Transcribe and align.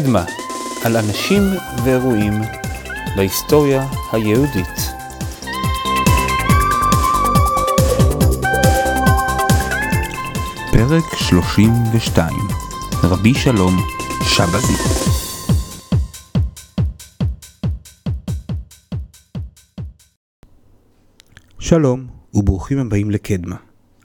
קדמה, 0.00 0.24
על 0.84 0.96
אנשים 0.96 1.42
ואירועים 1.84 2.32
בהיסטוריה 3.16 3.86
היהודית. 4.12 4.66
פרק 10.72 11.04
32 11.28 12.36
רבי 13.02 13.34
שלום 13.34 13.76
שבזי 14.22 14.72
שלום 21.58 22.06
וברוכים 22.34 22.78
הבאים 22.78 23.10
לקדמה. 23.10 23.56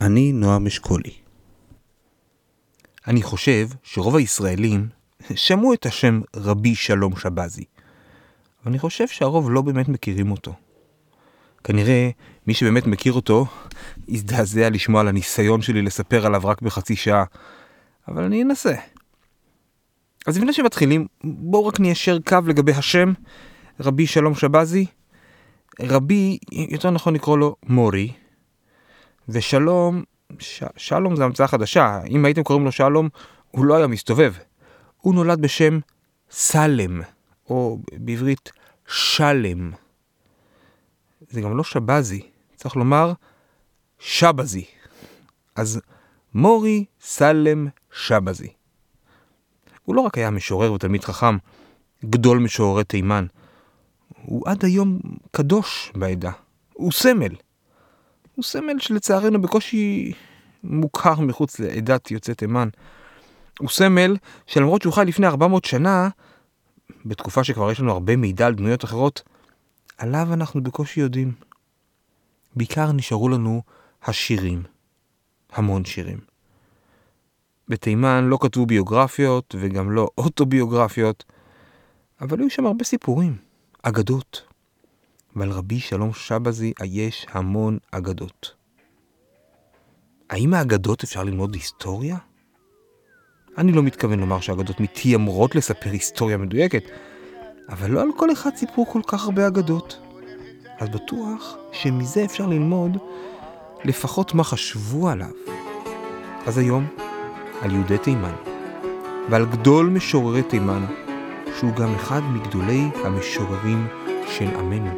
אני 0.01 0.31
נועם 0.31 0.67
אשכולי. 0.67 1.13
אני 3.07 3.21
חושב 3.21 3.67
שרוב 3.83 4.15
הישראלים 4.15 4.96
שמעו 5.35 5.73
את 5.73 5.85
השם 5.85 6.21
רבי 6.35 6.75
שלום 6.75 7.15
שבזי, 7.15 7.63
אבל 8.63 8.71
אני 8.71 8.79
חושב 8.79 9.07
שהרוב 9.07 9.51
לא 9.51 9.61
באמת 9.61 9.89
מכירים 9.89 10.31
אותו. 10.31 10.53
כנראה 11.63 12.09
מי 12.47 12.53
שבאמת 12.53 12.87
מכיר 12.87 13.13
אותו 13.13 13.45
יזדעזע 14.07 14.69
לשמוע 14.69 15.01
על 15.01 15.07
הניסיון 15.07 15.61
שלי 15.61 15.81
לספר 15.81 16.25
עליו 16.25 16.41
רק 16.45 16.61
בחצי 16.61 16.95
שעה, 16.95 17.23
אבל 18.07 18.23
אני 18.23 18.43
אנסה. 18.43 18.73
אז 20.27 20.37
לפני 20.37 20.53
שמתחילים, 20.53 21.07
בואו 21.23 21.65
רק 21.65 21.79
ניישר 21.79 22.17
קו 22.27 22.37
לגבי 22.47 22.71
השם 22.71 23.13
רבי 23.79 24.07
שלום 24.07 24.35
שבזי. 24.35 24.85
רבי, 25.81 26.37
יותר 26.51 26.91
נכון 26.91 27.13
לקרוא 27.13 27.37
לו 27.37 27.55
מורי, 27.63 28.11
ושלום, 29.29 30.03
ש... 30.39 30.63
שלום 30.77 31.15
זה 31.15 31.23
המצאה 31.23 31.47
חדשה, 31.47 32.01
אם 32.09 32.25
הייתם 32.25 32.43
קוראים 32.43 32.65
לו 32.65 32.71
שלום, 32.71 33.09
הוא 33.51 33.65
לא 33.65 33.75
היה 33.75 33.87
מסתובב. 33.87 34.33
הוא 35.07 35.15
נולד 35.15 35.41
בשם 35.41 35.79
סלם, 36.31 37.01
או 37.49 37.79
בעברית 37.93 38.51
שלם. 38.87 39.71
זה 41.29 41.41
גם 41.41 41.57
לא 41.57 41.63
שבזי, 41.63 42.21
צריך 42.55 42.75
לומר 42.75 43.13
שבזי. 43.99 44.65
אז 45.55 45.81
מורי 46.33 46.85
סלם 47.01 47.67
שבזי. 47.91 48.47
הוא 49.83 49.95
לא 49.95 50.01
רק 50.01 50.17
היה 50.17 50.29
משורר 50.29 50.73
ותלמיד 50.73 51.03
חכם, 51.03 51.37
גדול 52.05 52.37
משוררי 52.39 52.83
תימן, 52.83 53.25
הוא 54.21 54.43
עד 54.45 54.65
היום 54.65 54.99
קדוש 55.31 55.91
בעדה. 55.95 56.31
הוא 56.73 56.91
סמל. 56.91 57.35
הוא 58.35 58.43
סמל 58.43 58.79
שלצערנו 58.79 59.41
בקושי 59.41 60.11
מוכר 60.63 61.19
מחוץ 61.19 61.59
לעדת 61.59 62.11
יוצאי 62.11 62.35
תימן. 62.35 62.69
הוא 63.59 63.69
סמל 63.69 64.17
שלמרות 64.45 64.81
שהוא 64.81 64.93
חי 64.93 65.03
לפני 65.05 65.27
400 65.27 65.65
שנה, 65.65 66.09
בתקופה 67.05 67.43
שכבר 67.43 67.71
יש 67.71 67.79
לנו 67.79 67.91
הרבה 67.91 68.15
מידע 68.15 68.47
על 68.47 68.55
דמויות 68.55 68.83
אחרות, 68.83 69.21
עליו 69.97 70.27
אנחנו 70.33 70.63
בקושי 70.63 70.99
יודעים. 70.99 71.31
בעיקר 72.55 72.91
נשארו 72.91 73.29
לנו 73.29 73.61
השירים. 74.03 74.63
המון 75.51 75.85
שירים. 75.85 76.19
בתימן 77.67 78.23
לא 78.23 78.37
כתבו 78.41 78.65
ביוגרפיות 78.65 79.55
וגם 79.59 79.91
לא 79.91 80.09
אוטוביוגרפיות, 80.17 81.23
אבל 82.21 82.39
היו 82.39 82.49
שם 82.49 82.65
הרבה 82.65 82.83
סיפורים, 82.83 83.37
אגדות. 83.81 84.41
ועל 85.35 85.51
רבי 85.51 85.79
שלום 85.79 86.13
שבזי 86.13 86.73
יש 86.85 87.25
המון 87.29 87.77
אגדות. 87.91 88.53
האם 90.29 90.49
מהאגדות 90.49 91.03
אפשר 91.03 91.23
ללמוד 91.23 91.53
היסטוריה? 91.53 92.17
אני 93.57 93.71
לא 93.71 93.83
מתכוון 93.83 94.19
לומר 94.19 94.39
שהאגדות 94.39 94.79
מתיימרות 94.79 95.55
לספר 95.55 95.89
היסטוריה 95.89 96.37
מדויקת, 96.37 96.83
אבל 97.69 97.91
לא 97.91 98.01
על 98.01 98.09
כל 98.17 98.31
אחד 98.31 98.49
סיפרו 98.55 98.85
כל 98.85 99.01
כך 99.07 99.25
הרבה 99.25 99.47
אגדות. 99.47 99.99
אז 100.79 100.89
בטוח 100.89 101.55
שמזה 101.71 102.25
אפשר 102.25 102.45
ללמוד 102.45 102.97
לפחות 103.83 104.33
מה 104.33 104.43
חשבו 104.43 105.09
עליו. 105.09 105.31
אז 106.45 106.57
היום, 106.57 106.87
על 107.61 107.71
יהודי 107.71 107.97
תימן, 107.97 108.33
ועל 109.29 109.45
גדול 109.45 109.89
משוררי 109.89 110.43
תימן, 110.43 110.85
שהוא 111.59 111.73
גם 111.73 111.95
אחד 111.95 112.21
מגדולי 112.23 112.83
המשוררים 113.03 113.87
של 114.27 114.47
עמנו. 114.57 114.91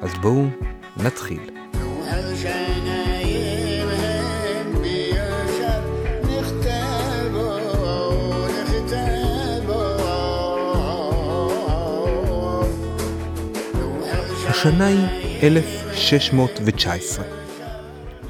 אז 0.00 0.14
בואו 0.14 0.46
נתחיל. 0.96 1.40
השנה 14.66 14.86
היא 14.86 15.06
1619. 15.42 17.24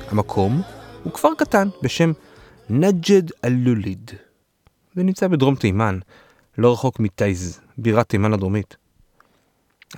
המקום 0.09 0.63
הוא 1.03 1.13
כפר 1.13 1.29
קטן 1.39 1.69
בשם 1.83 2.13
נג'ד 2.71 3.23
אל-לוליד. 3.45 4.11
זה 4.95 5.03
נמצא 5.03 5.29
בדרום 5.29 5.55
תימן, 5.55 5.99
לא 6.59 6.73
רחוק 6.73 7.01
מטייז, 7.01 7.61
בירת 7.79 8.09
תימן 8.09 8.33
הדרומית. 8.33 8.77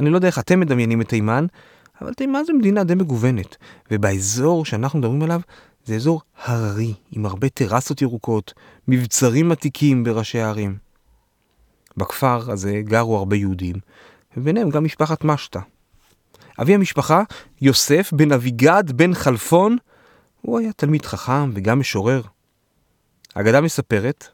אני 0.00 0.10
לא 0.10 0.16
יודע 0.16 0.26
איך 0.28 0.38
אתם 0.38 0.60
מדמיינים 0.60 1.00
את 1.00 1.08
תימן, 1.08 1.47
אבל 2.02 2.14
תימן 2.14 2.42
זו 2.47 2.54
מדינה 2.54 2.84
די 2.84 2.94
מגוונת, 2.94 3.56
ובאזור 3.91 4.64
שאנחנו 4.64 4.98
מדברים 4.98 5.22
עליו 5.22 5.41
זה 5.84 5.94
אזור 5.94 6.20
הררי, 6.44 6.94
עם 7.12 7.26
הרבה 7.26 7.48
טרסות 7.48 8.03
ירוקות, 8.03 8.54
מבצרים 8.88 9.53
עתיקים 9.53 10.04
בראשי 10.04 10.38
הערים. 10.38 10.76
בכפר 11.97 12.50
הזה 12.50 12.80
גרו 12.84 13.18
הרבה 13.18 13.36
יהודים, 13.36 13.76
וביניהם 14.36 14.70
גם 14.70 14.84
משפחת 14.84 15.24
משתא. 15.24 15.60
אבי 16.60 16.74
המשפחה, 16.74 17.22
יוסף 17.60 18.12
בן 18.12 18.32
אביגד 18.32 18.84
בן 18.94 19.14
חלפון, 19.14 19.76
הוא 20.40 20.58
היה 20.58 20.72
תלמיד 20.72 21.06
חכם 21.06 21.50
וגם 21.54 21.80
משורר. 21.80 22.22
האגדה 23.34 23.60
מספרת, 23.60 24.28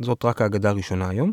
זאת 0.00 0.24
רק 0.24 0.42
האגדה 0.42 0.70
הראשונה 0.70 1.08
היום, 1.08 1.32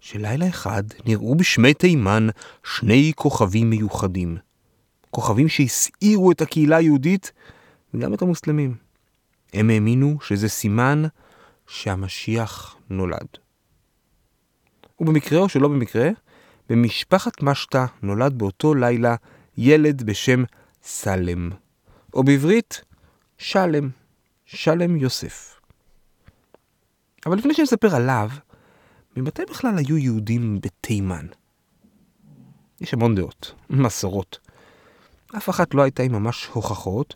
שלילה 0.00 0.48
אחד 0.48 0.82
נראו 1.06 1.34
בשמי 1.34 1.74
תימן 1.74 2.28
שני 2.64 3.12
כוכבים 3.16 3.70
מיוחדים. 3.70 4.36
כוכבים 5.10 5.48
שהסעירו 5.48 6.32
את 6.32 6.40
הקהילה 6.40 6.76
היהודית 6.76 7.32
וגם 7.94 8.14
את 8.14 8.22
המוסלמים. 8.22 8.74
הם 9.52 9.70
האמינו 9.70 10.18
שזה 10.22 10.48
סימן 10.48 11.02
שהמשיח 11.66 12.76
נולד. 12.90 13.26
ובמקרה 15.00 15.40
או 15.40 15.48
שלא 15.48 15.68
במקרה, 15.68 16.08
במשפחת 16.68 17.42
משתא 17.42 17.84
נולד 18.02 18.38
באותו 18.38 18.74
לילה 18.74 19.14
ילד 19.56 20.02
בשם 20.02 20.44
סלם, 20.82 21.50
או 22.14 22.24
בעברית 22.24 22.84
שלם, 23.38 23.88
שלם 24.44 24.96
יוסף. 24.96 25.60
אבל 27.26 27.38
לפני 27.38 27.54
שנספר 27.54 27.96
עליו, 27.96 28.30
ממתי 29.16 29.42
בכלל 29.50 29.78
היו 29.78 29.98
יהודים 29.98 30.60
בתימן? 30.60 31.26
יש 32.80 32.94
המון 32.94 33.14
דעות, 33.14 33.54
מסורות. 33.70 34.38
אף 35.36 35.50
אחת 35.50 35.74
לא 35.74 35.82
הייתה 35.82 36.02
עם 36.02 36.12
ממש 36.12 36.48
הוכחות. 36.52 37.14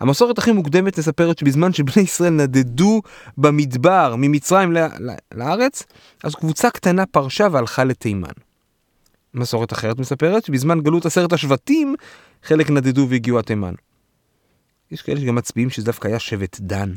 המסורת 0.00 0.38
הכי 0.38 0.52
מוקדמת 0.52 0.98
מספרת 0.98 1.38
שבזמן 1.38 1.72
שבני 1.72 2.02
ישראל 2.02 2.32
נדדו 2.32 3.02
במדבר 3.38 4.14
ממצרים 4.18 4.72
לארץ, 5.34 5.82
אז 6.24 6.34
קבוצה 6.34 6.70
קטנה 6.70 7.06
פרשה 7.06 7.46
והלכה 7.52 7.84
לתימן. 7.84 8.47
מסורת 9.38 9.72
אחרת 9.72 9.98
מספרת 9.98 10.44
שבזמן 10.44 10.80
גלות 10.80 11.06
עשרת 11.06 11.32
השבטים, 11.32 11.94
חלק 12.42 12.70
נדדו 12.70 13.06
והגיעו 13.10 13.38
עד 13.38 13.44
תימן. 13.44 13.74
יש 14.90 15.02
כאלה 15.02 15.20
שגם 15.20 15.34
מצביעים 15.34 15.70
שזה 15.70 15.86
דווקא 15.86 16.08
היה 16.08 16.18
שבט 16.18 16.60
דן. 16.60 16.92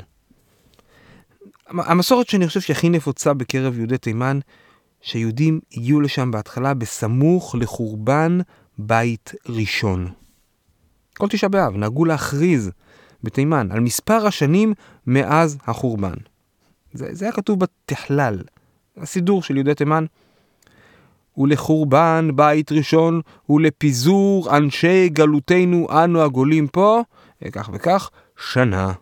המסורת 1.67 2.27
שאני 2.27 2.47
חושב 2.47 2.61
שהכי 2.61 2.89
נפוצה 2.89 3.33
בקרב 3.33 3.77
יהודי 3.77 3.97
תימן, 3.97 4.39
שהיהודים 5.01 5.59
הגיעו 5.73 6.01
לשם 6.01 6.31
בהתחלה 6.31 6.73
בסמוך 6.73 7.55
לחורבן 7.59 8.39
בית 8.77 9.31
ראשון. 9.49 10.11
כל 11.17 11.27
תשעה 11.27 11.49
באב 11.49 11.75
נהגו 11.75 12.05
להכריז 12.05 12.71
בתימן 13.23 13.71
על 13.71 13.79
מספר 13.79 14.27
השנים 14.27 14.73
מאז 15.07 15.57
החורבן. 15.67 16.13
זה, 16.93 17.07
זה 17.11 17.25
היה 17.25 17.31
כתוב 17.31 17.59
בתכלל, 17.59 18.39
הסידור 18.97 19.43
של 19.43 19.55
יהודי 19.55 19.75
תימן. 19.75 20.05
ולחורבן 21.37 22.29
בית 22.35 22.71
ראשון 22.71 23.21
ולפיזור 23.49 24.57
אנשי 24.57 25.09
גלותנו 25.09 25.87
אנו 26.03 26.21
הגולים 26.21 26.67
פה, 26.67 27.01
כך 27.51 27.69
וכך, 27.73 28.09
שנה. 28.53 28.93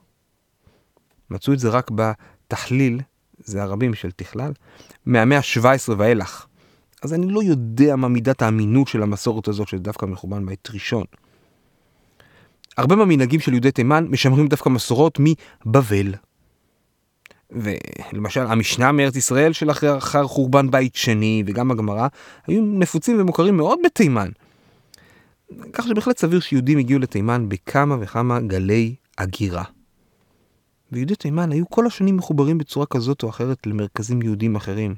מצאו 1.29 1.53
את 1.53 1.59
זה 1.59 1.69
רק 1.69 1.91
בתחליל, 1.95 3.01
זה 3.39 3.63
הרבים 3.63 3.93
של 3.93 4.11
תכלל, 4.11 4.51
מהמאה 5.05 5.37
ה-17 5.37 5.93
ואילך. 5.97 6.45
אז 7.03 7.13
אני 7.13 7.29
לא 7.29 7.43
יודע 7.43 7.95
מה 7.95 8.07
מידת 8.07 8.41
האמינות 8.41 8.87
של 8.87 9.03
המסורת 9.03 9.47
הזאת, 9.47 9.67
שזה 9.67 9.81
דווקא 9.81 10.05
מחורבן 10.05 10.45
בית 10.45 10.67
ראשון. 10.73 11.03
הרבה 12.77 12.95
מהמנהגים 12.95 13.39
של 13.39 13.51
יהודי 13.51 13.71
תימן 13.71 14.07
משמרים 14.09 14.47
דווקא 14.47 14.69
מסורות 14.69 15.19
מבבל. 15.19 16.13
ולמשל 17.51 18.41
המשנה 18.41 18.91
מארץ 18.91 19.15
ישראל 19.15 19.53
של 19.53 19.71
אחר 19.71 20.27
חורבן 20.27 20.71
בית 20.71 20.95
שני 20.95 21.43
וגם 21.45 21.71
הגמרא 21.71 22.07
היו 22.47 22.61
נפוצים 22.61 23.21
ומוכרים 23.21 23.57
מאוד 23.57 23.79
בתימן. 23.85 24.29
כך 25.73 25.87
שבהחלט 25.87 26.17
סביר 26.17 26.39
שיהודים 26.39 26.77
הגיעו 26.77 26.99
לתימן 26.99 27.49
בכמה 27.49 27.97
וכמה 27.99 28.39
גלי 28.39 28.95
הגירה. 29.17 29.63
ויהודי 30.91 31.15
תימן 31.15 31.51
היו 31.51 31.69
כל 31.69 31.87
השנים 31.87 32.17
מחוברים 32.17 32.57
בצורה 32.57 32.85
כזאת 32.85 33.23
או 33.23 33.29
אחרת 33.29 33.67
למרכזים 33.67 34.21
יהודים 34.21 34.55
אחרים, 34.55 34.95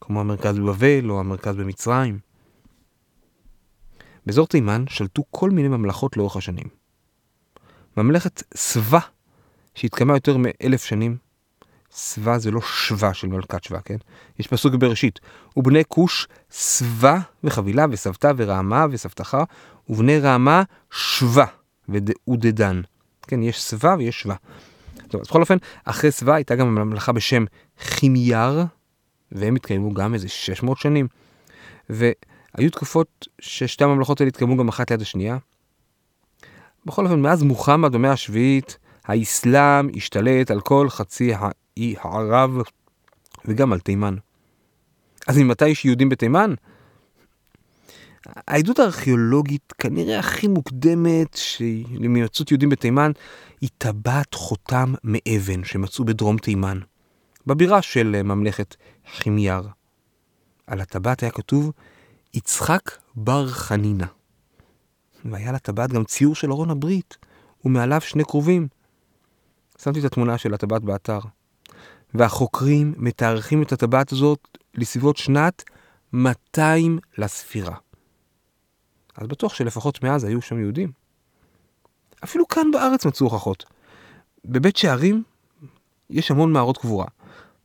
כמו 0.00 0.20
המרכז 0.20 0.58
בבבל 0.58 1.10
או 1.10 1.20
המרכז 1.20 1.56
במצרים. 1.56 2.18
באזור 4.26 4.46
תימן 4.46 4.84
שלטו 4.88 5.22
כל 5.30 5.50
מיני 5.50 5.68
ממלכות 5.68 6.16
לאורך 6.16 6.36
השנים. 6.36 6.66
ממלכת 7.96 8.42
סבא, 8.56 8.98
שהתקיימה 9.74 10.16
יותר 10.16 10.36
מאלף 10.36 10.84
שנים, 10.84 11.16
סבא 11.94 12.38
זה 12.38 12.50
לא 12.50 12.60
שווה 12.60 13.14
של 13.14 13.28
מלכת 13.28 13.64
שווה, 13.64 13.80
כן? 13.80 13.96
יש 14.38 14.46
פסוק 14.46 14.74
בראשית, 14.74 15.20
ובני 15.56 15.82
כוש 15.88 16.28
סבא 16.50 17.18
וחבילה 17.44 17.86
וסבתא 17.90 18.32
ורעמה 18.36 18.86
וסבתך, 18.90 19.36
ובני 19.88 20.18
רעמה 20.18 20.62
שווה 20.90 21.46
ודדן. 22.28 22.80
כן, 23.26 23.42
יש 23.42 23.62
סבא 23.62 23.94
ויש 23.98 24.20
שווה. 24.20 24.36
טוב, 25.08 25.20
אז 25.20 25.26
בכל 25.28 25.40
אופן, 25.40 25.56
אחרי 25.84 26.10
סבא 26.10 26.34
הייתה 26.34 26.54
גם 26.54 26.74
ממלכה 26.74 27.12
בשם 27.12 27.44
חימייר, 27.80 28.64
והם 29.32 29.54
התקיימו 29.54 29.94
גם 29.94 30.14
איזה 30.14 30.28
600 30.28 30.78
שנים. 30.78 31.08
והיו 31.90 32.70
תקופות 32.70 33.28
ששתי 33.40 33.84
הממלכות 33.84 34.20
האלה 34.20 34.28
התקיימו 34.28 34.56
גם 34.56 34.68
אחת 34.68 34.90
ליד 34.90 35.00
השנייה. 35.00 35.38
בכל 36.86 37.04
אופן, 37.04 37.20
מאז 37.20 37.42
מוחמד 37.42 37.92
במאה 37.92 38.12
השביעית, 38.12 38.78
האסלאם 39.04 39.88
השתלט 39.96 40.50
על 40.50 40.60
כל 40.60 40.90
חצי 40.90 41.34
האי 41.76 41.94
הערב 42.00 42.50
וגם 43.44 43.72
על 43.72 43.80
תימן. 43.80 44.14
אז 45.26 45.38
ממתי 45.38 45.68
יש 45.68 45.84
יהודים 45.84 46.08
בתימן? 46.08 46.54
העדות 48.26 48.78
הארכיאולוגית 48.78 49.72
כנראה 49.78 50.18
הכי 50.18 50.48
מוקדמת 50.48 51.38
למצאות 51.90 52.50
יהודים 52.50 52.68
בתימן 52.68 53.12
היא 53.60 53.70
טבעת 53.78 54.34
חותם 54.34 54.94
מאבן 55.04 55.64
שמצאו 55.64 56.04
בדרום 56.04 56.38
תימן, 56.38 56.78
בבירה 57.46 57.82
של 57.82 58.22
ממלכת 58.22 58.76
חימייר. 59.16 59.62
על 60.66 60.80
הטבעת 60.80 61.22
היה 61.22 61.30
כתוב 61.32 61.72
יצחק 62.34 62.90
בר 63.14 63.48
חנינה. 63.48 64.06
והיה 65.24 65.52
לטבעת 65.52 65.92
גם 65.92 66.04
ציור 66.04 66.34
של 66.34 66.50
ארון 66.50 66.70
הברית, 66.70 67.16
ומעליו 67.64 68.00
שני 68.00 68.24
כרובים. 68.24 68.68
שמתי 69.82 70.00
את 70.00 70.04
התמונה 70.04 70.38
של 70.38 70.54
הטבעת 70.54 70.82
באתר. 70.82 71.18
והחוקרים 72.14 72.94
מתארכים 72.96 73.62
את 73.62 73.72
הטבעת 73.72 74.12
הזאת 74.12 74.58
לסביבות 74.74 75.16
שנת 75.16 75.64
200 76.12 76.98
לספירה. 77.18 77.76
אז 79.16 79.26
בטוח 79.26 79.54
שלפחות 79.54 80.04
מאז 80.04 80.24
היו 80.24 80.42
שם 80.42 80.58
יהודים. 80.58 80.92
אפילו 82.24 82.48
כאן 82.48 82.70
בארץ 82.72 83.06
מצאו 83.06 83.26
הוכחות. 83.26 83.64
בבית 84.44 84.76
שערים 84.76 85.22
יש 86.10 86.30
המון 86.30 86.52
מערות 86.52 86.78
קבורה. 86.78 87.06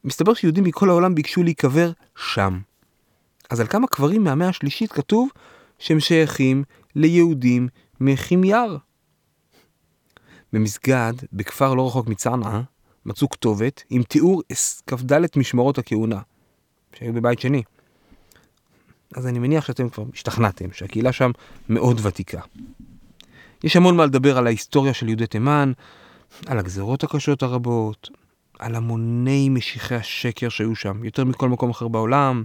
מסתבר 0.04 0.34
שיהודים 0.34 0.64
מכל 0.64 0.90
העולם 0.90 1.16
ביקשו 1.16 1.44
להיקבר 1.44 1.92
שם. 2.16 2.60
אז 3.50 3.60
על 3.60 3.68
כמה 3.68 3.88
קברים 3.88 4.24
מהמאה 4.24 4.50
השלישית 4.50 4.92
כתוב 4.92 5.30
שהם 5.80 6.00
שייכים 6.00 6.64
ליהודים 6.96 7.68
מחימייר. 8.02 8.78
במסגד, 10.54 11.14
בכפר 11.34 11.74
לא 11.74 11.88
רחוק 11.88 12.08
מצרנעה, 12.08 12.62
מצאו 13.08 13.30
כתובת 13.30 13.84
עם 13.90 14.04
תיאור 14.04 14.42
כ"ד 14.88 15.12
משמרות 15.36 15.78
הכהונה, 15.78 16.20
שהיו 16.94 17.14
בבית 17.14 17.40
שני. 17.40 17.64
אז 19.16 19.28
אני 19.28 19.40
מניח 19.40 19.66
שאתם 19.66 19.90
כבר 19.90 20.04
השתכנעתם 20.14 20.72
שהקהילה 20.72 21.12
שם 21.12 21.32
מאוד 21.70 22.06
ותיקה. 22.06 22.42
יש 23.64 23.76
המון 23.76 23.98
מה 23.98 24.06
לדבר 24.06 24.38
על 24.38 24.48
ההיסטוריה 24.48 24.94
של 24.94 25.08
יהודי 25.08 25.28
תימן, 25.28 25.72
על 26.46 26.60
הגזרות 26.60 27.04
הקשות 27.04 27.44
הרבות, 27.44 28.10
על 28.60 28.76
המוני 28.76 29.50
משיחי 29.50 29.96
השקר 29.96 30.50
שהיו 30.50 30.76
שם, 30.76 31.04
יותר 31.04 31.26
מכל 31.26 31.50
מקום 31.50 31.70
אחר 31.70 31.88
בעולם, 31.88 32.44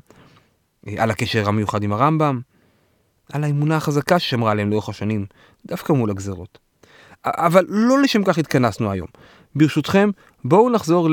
על 0.98 1.10
הקשר 1.10 1.48
המיוחד 1.48 1.82
עם 1.82 1.92
הרמב"ם, 1.92 2.40
על 3.32 3.44
האמונה 3.44 3.76
החזקה 3.76 4.18
ששמרה 4.18 4.50
עליהם 4.50 4.70
לאורך 4.70 4.88
השנים, 4.88 5.26
דווקא 5.66 5.92
מול 5.92 6.10
הגזרות. 6.10 6.58
אבל 7.24 7.66
לא 7.68 8.02
לשם 8.02 8.24
כך 8.24 8.38
התכנסנו 8.38 8.90
היום. 8.90 9.08
ברשותכם, 9.54 10.10
בואו 10.44 10.70
נחזור 10.70 11.08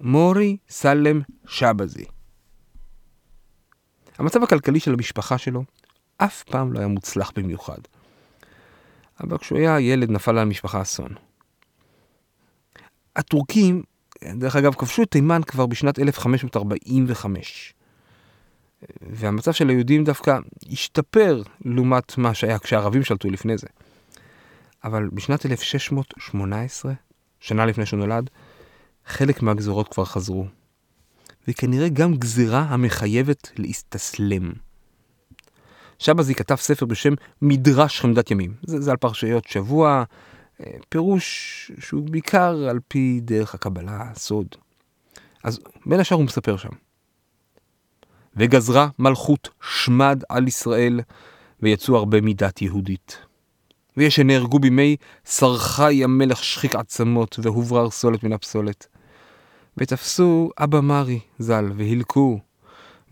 למורי 0.00 0.56
סלם 0.68 1.20
שבזי. 1.46 2.04
המצב 4.18 4.42
הכלכלי 4.42 4.80
של 4.80 4.92
המשפחה 4.92 5.38
שלו 5.38 5.64
אף 6.16 6.42
פעם 6.42 6.72
לא 6.72 6.78
היה 6.78 6.88
מוצלח 6.88 7.32
במיוחד. 7.36 7.78
אבל 9.20 9.38
כשהוא 9.38 9.58
היה 9.58 9.80
ילד 9.80 10.10
נפל 10.10 10.30
על 10.30 10.38
המשפחה 10.38 10.82
אסון. 10.82 11.14
הטורקים, 13.16 13.82
דרך 14.24 14.56
אגב, 14.56 14.74
כבשו 14.74 15.02
את 15.02 15.10
תימן 15.10 15.42
כבר 15.42 15.66
בשנת 15.66 15.98
1545. 15.98 17.74
והמצב 19.00 19.52
של 19.52 19.68
היהודים 19.68 20.04
דווקא 20.04 20.38
השתפר 20.70 21.42
לעומת 21.64 22.18
מה 22.18 22.34
שהיה 22.34 22.58
כשהערבים 22.58 23.04
שלטו 23.04 23.30
לפני 23.30 23.58
זה. 23.58 23.66
אבל 24.84 25.08
בשנת 25.08 25.46
1618, 25.46 26.92
שנה 27.40 27.66
לפני 27.66 27.86
שהוא 27.86 28.00
נולד, 28.00 28.30
חלק 29.06 29.42
מהגזרות 29.42 29.88
כבר 29.88 30.04
חזרו. 30.04 30.46
וכנראה 31.48 31.88
גם 31.88 32.14
גזירה 32.14 32.60
המחייבת 32.60 33.50
להסתסלם. 33.56 34.52
שבזי 35.98 36.34
כתב 36.34 36.54
ספר 36.54 36.86
בשם 36.86 37.14
מדרש 37.42 38.00
חמדת 38.00 38.30
ימים. 38.30 38.54
זה, 38.62 38.80
זה 38.80 38.90
על 38.90 38.96
פרשיות 38.96 39.44
שבוע, 39.44 40.04
אה, 40.60 40.70
פירוש 40.88 41.70
שהוא 41.78 42.08
בעיקר 42.10 42.68
על 42.70 42.78
פי 42.88 43.20
דרך 43.22 43.54
הקבלה, 43.54 44.02
הסוד. 44.02 44.46
אז 45.44 45.60
בין 45.86 46.00
השאר 46.00 46.16
הוא 46.16 46.24
מספר 46.24 46.56
שם. 46.56 46.68
וגזרה 48.36 48.88
מלכות 48.98 49.48
שמד 49.62 50.22
על 50.28 50.48
ישראל, 50.48 51.00
ויצאו 51.62 51.96
הרבה 51.96 52.20
מידת 52.20 52.62
יהודית. 52.62 53.18
ויש 53.98 54.16
שנהרגו 54.16 54.58
בימי 54.58 54.96
סרחי 55.26 56.04
המלך 56.04 56.44
שחיק 56.44 56.74
עצמות, 56.74 57.38
והוברר 57.42 57.90
סולת 57.90 58.24
מן 58.24 58.32
הפסולת. 58.32 58.86
ותפסו 59.78 60.50
אבא 60.58 60.80
מרי 60.80 61.20
ז"ל, 61.38 61.72
והילקו, 61.76 62.38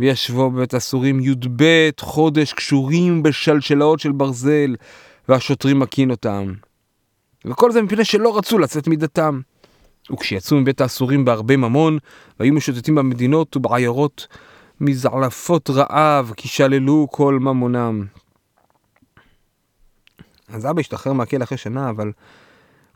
וישבו 0.00 0.50
בבית 0.50 0.74
הסורים 0.74 1.20
י"ב 1.20 1.90
חודש 2.00 2.52
קשורים 2.52 3.22
בשלשלאות 3.22 4.00
של 4.00 4.12
ברזל, 4.12 4.76
והשוטרים 5.28 5.78
מכין 5.78 6.10
אותם. 6.10 6.52
וכל 7.44 7.72
זה 7.72 7.82
מפני 7.82 8.04
שלא 8.04 8.38
רצו 8.38 8.58
לצאת 8.58 8.88
מדתם. 8.88 9.40
וכשיצאו 10.12 10.56
מבית 10.56 10.80
האסורים 10.80 11.24
בהרבה 11.24 11.56
ממון, 11.56 11.98
והיו 12.40 12.54
משוטטים 12.54 12.94
במדינות 12.94 13.56
ובעיירות, 13.56 14.26
מזעלפות 14.80 15.70
רעב, 15.70 16.32
כי 16.36 16.48
שללו 16.48 17.06
כל 17.10 17.38
ממונם. 17.40 18.06
אז 20.48 20.66
אבא 20.66 20.80
השתחרר 20.80 21.12
מהכלא 21.12 21.44
אחרי 21.44 21.58
שנה, 21.58 21.90
אבל 21.90 22.12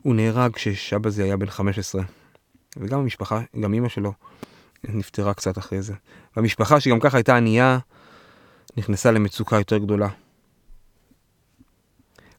הוא 0.01 0.15
נהרג 0.15 0.53
כששבזי 0.53 1.23
היה 1.23 1.37
בן 1.37 1.49
15. 1.49 2.01
וגם 2.77 2.99
המשפחה, 2.99 3.41
גם 3.59 3.73
אמא 3.73 3.89
שלו, 3.89 4.13
נפטרה 4.83 5.33
קצת 5.33 5.57
אחרי 5.57 5.81
זה. 5.81 5.93
והמשפחה, 6.35 6.79
שגם 6.79 6.99
ככה 6.99 7.17
הייתה 7.17 7.37
ענייה, 7.37 7.79
נכנסה 8.77 9.11
למצוקה 9.11 9.55
יותר 9.55 9.77
גדולה. 9.77 10.07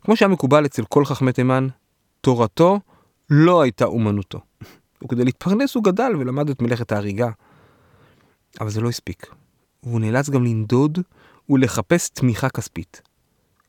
כמו 0.04 0.16
שהיה 0.16 0.28
מקובל 0.28 0.66
אצל 0.66 0.84
כל 0.84 1.04
חכמי 1.04 1.32
תימן, 1.32 1.68
תורתו 2.20 2.80
לא 3.30 3.62
הייתה 3.62 3.84
אומנותו. 3.84 4.40
וכדי 5.04 5.24
להתפרנס 5.24 5.74
הוא 5.74 5.84
גדל 5.84 6.12
ולמד 6.18 6.50
את 6.50 6.62
מלאכת 6.62 6.92
ההריגה. 6.92 7.30
אבל 8.60 8.70
זה 8.70 8.80
לא 8.80 8.88
הספיק. 8.88 9.26
והוא 9.82 10.00
נאלץ 10.00 10.30
גם 10.30 10.44
לנדוד 10.44 10.98
ולחפש 11.48 12.08
תמיכה 12.08 12.48
כספית. 12.48 13.02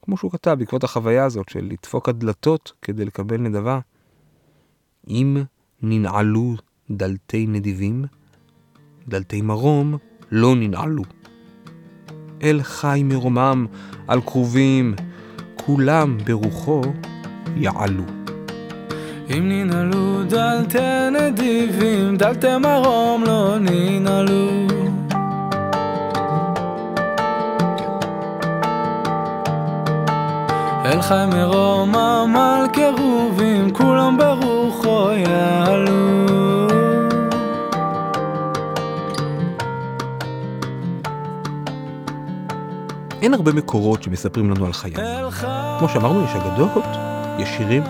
כמו 0.05 0.17
שהוא 0.17 0.31
כתב 0.31 0.55
בעקבות 0.59 0.83
החוויה 0.83 1.25
הזאת 1.25 1.49
של 1.49 1.67
לדפוק 1.71 2.09
הדלתות 2.09 2.71
כדי 2.81 3.05
לקבל 3.05 3.37
נדבה. 3.37 3.79
אם 5.07 5.37
ננעלו 5.81 6.55
דלתי 6.91 7.47
נדיבים, 7.47 8.05
דלתי 9.07 9.41
מרום 9.41 9.97
לא 10.31 10.55
ננעלו. 10.55 11.03
אל 12.43 12.63
חי 12.63 13.01
מרומם 13.05 13.65
על 14.07 14.21
כרובים, 14.21 14.95
כולם 15.55 16.17
ברוחו 16.25 16.81
יעלו. 17.55 18.03
אם 19.29 19.49
ננעלו 19.49 20.23
דלתי 20.23 21.09
נדיבים, 21.11 22.15
דלתי 22.15 22.57
מרום 22.57 23.23
לא 23.23 23.57
ננעלו. 23.59 24.82
אל 30.93 31.01
חי 31.01 31.25
מרום 31.33 31.95
עמל 31.95 32.67
קירובים, 32.73 33.73
כולם 33.73 34.17
ברוחו 34.17 35.11
יעלו. 35.11 36.67
אין 43.21 43.33
הרבה 43.33 43.53
מקורות 43.53 44.03
שמספרים 44.03 44.51
לנו 44.51 44.65
על 44.65 44.73
חייו. 44.73 45.31
כמו 45.79 45.89
שאמרנו, 45.89 46.23
יש 46.23 46.35
אגדות, 46.35 46.83
יש 47.39 47.49
שירים, 47.49 47.83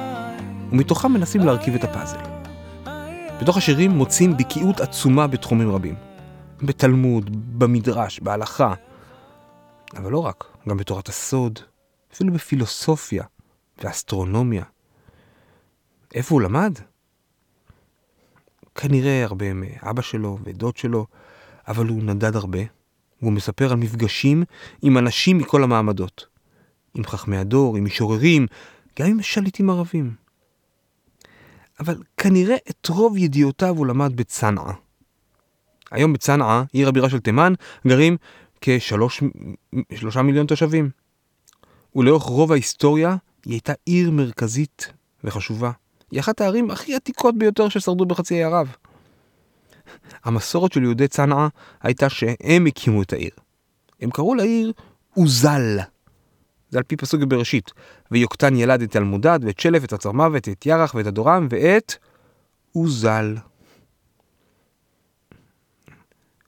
ומתוכם 0.72 1.12
מנסים 1.12 1.41
להרכיב 1.41 1.75
את 1.75 1.83
הפאזל. 1.83 2.19
בתוך 3.41 3.57
השירים 3.57 3.91
מוצאים 3.91 4.38
בקיאות 4.38 4.79
עצומה 4.79 5.27
בתחומים 5.27 5.72
רבים. 5.72 5.95
בתלמוד, 6.62 7.29
במדרש, 7.60 8.19
בהלכה, 8.19 8.74
אבל 9.98 10.12
לא 10.12 10.25
רק, 10.25 10.43
גם 10.69 10.77
בתורת 10.77 11.10
הסוד, 11.10 11.60
אפילו 12.13 12.34
בפילוסופיה 12.34 13.24
ואסטרונומיה. 13.84 14.63
איפה 16.13 16.36
הוא 16.36 16.41
למד? 16.41 16.74
כנראה 18.75 19.24
הרבה 19.24 19.53
מאבא 19.53 20.01
שלו 20.01 20.38
ודוד 20.43 20.77
שלו, 20.77 21.08
אבל 21.67 21.88
הוא 21.88 22.03
נדד 22.03 22.36
הרבה, 22.36 22.60
והוא 23.22 23.34
מספר 23.34 23.72
על 23.72 23.77
מפגשים 23.77 24.43
עם 24.82 24.98
אנשים 24.98 25.38
מכל 25.38 25.63
המעמדות. 25.63 26.27
עם 26.93 27.03
חכמי 27.03 27.38
הדור, 27.38 27.77
עם 27.77 27.86
משוררים, 27.86 28.48
גם 29.00 29.08
עם 29.08 29.22
שליטים 29.22 29.70
ערבים. 29.70 30.15
אבל 31.79 32.03
כנראה 32.17 32.55
את 32.70 32.88
רוב 32.89 33.17
ידיעותיו 33.17 33.75
הוא 33.77 33.86
למד 33.88 34.15
בצנעא. 34.15 34.74
היום 35.91 36.13
בצנעא, 36.13 36.63
עיר 36.74 36.88
הבירה 36.88 37.10
של 37.10 37.20
תימן, 37.20 37.53
גרים 37.88 38.17
כשלושה 38.62 40.22
מיליון 40.24 40.48
תושבים. 40.48 41.02
ולאורך 41.95 42.23
רוב 42.23 42.51
ההיסטוריה 42.51 43.15
היא 43.45 43.53
הייתה 43.53 43.73
עיר 43.85 44.12
מרכזית 44.12 44.93
וחשובה. 45.23 45.71
היא 46.12 46.19
אחת 46.19 46.41
הערים 46.41 46.71
הכי 46.71 46.95
עתיקות 46.95 47.38
ביותר 47.38 47.69
ששרדו 47.69 48.05
בחצי 48.05 48.33
האי 48.33 48.43
ערב. 48.43 48.75
המסורת 50.23 50.71
של 50.71 50.83
יהודי 50.83 51.07
צנעא 51.07 51.47
הייתה 51.81 52.09
שהם 52.09 52.65
הקימו 52.65 53.01
את 53.01 53.13
העיר. 53.13 53.31
הם 54.01 54.12
קראו 54.12 54.35
לעיר 54.35 54.73
אוזל. 55.17 55.79
זה 56.69 56.77
על 56.77 56.83
פי 56.83 56.95
פסוק 56.95 57.23
בראשית. 57.23 57.71
ויוקטן 58.12 58.55
ילד 58.55 58.81
את 58.81 58.95
אלמודד, 58.95 59.39
ואת 59.43 59.59
שלף, 59.59 59.81
ואת 59.81 59.93
הצרמוות, 59.93 60.47
ואת 60.47 60.65
ירח, 60.65 60.95
ואת 60.95 61.07
הדורם, 61.07 61.47
ואת 61.50 61.95
אוזל. 62.75 63.38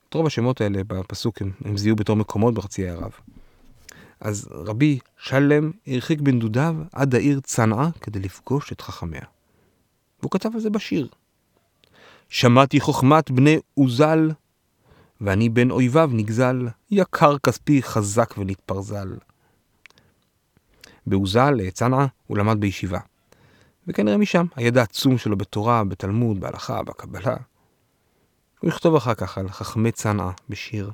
את 0.08 0.14
רוב 0.14 0.26
השמות 0.26 0.60
האלה 0.60 0.84
בפסוק 0.86 1.42
הם, 1.42 1.50
הם 1.64 1.76
זיהו 1.76 1.96
בתור 1.96 2.16
מקומות 2.16 2.54
בחצי 2.54 2.88
האי 2.88 2.90
ערב. 2.90 3.12
אז 4.20 4.48
רבי 4.50 4.98
שלם 5.18 5.70
הרחיק 5.86 6.20
בנדודיו 6.20 6.76
עד 6.92 7.14
העיר 7.14 7.40
צנעא 7.40 7.88
כדי 8.00 8.18
לפגוש 8.18 8.72
את 8.72 8.80
חכמיה. 8.80 9.22
והוא 10.20 10.30
כתב 10.30 10.50
על 10.54 10.60
זה 10.60 10.70
בשיר. 10.70 11.08
שמעתי 12.28 12.80
חוכמת 12.80 13.30
בני 13.30 13.58
עוזל, 13.74 14.30
ואני 15.20 15.48
בין 15.48 15.70
אויביו 15.70 16.10
נגזל, 16.12 16.68
יקר 16.90 17.38
כספי 17.38 17.82
חזק 17.82 18.34
ונתפרזל. 18.38 19.16
בעוזל, 21.06 21.70
צנעא, 21.70 22.06
הוא 22.26 22.38
למד 22.38 22.60
בישיבה. 22.60 22.98
וכנראה 23.88 24.16
משם 24.16 24.46
הידע 24.56 24.80
העצום 24.80 25.18
שלו 25.18 25.36
בתורה, 25.36 25.84
בתלמוד, 25.84 26.40
בהלכה, 26.40 26.82
בקבלה. 26.82 27.36
הוא 28.60 28.70
יכתוב 28.70 28.94
אחר 28.94 29.14
כך 29.14 29.38
על 29.38 29.48
חכמי 29.48 29.92
צנעא 29.92 30.30
בשיר. 30.48 30.90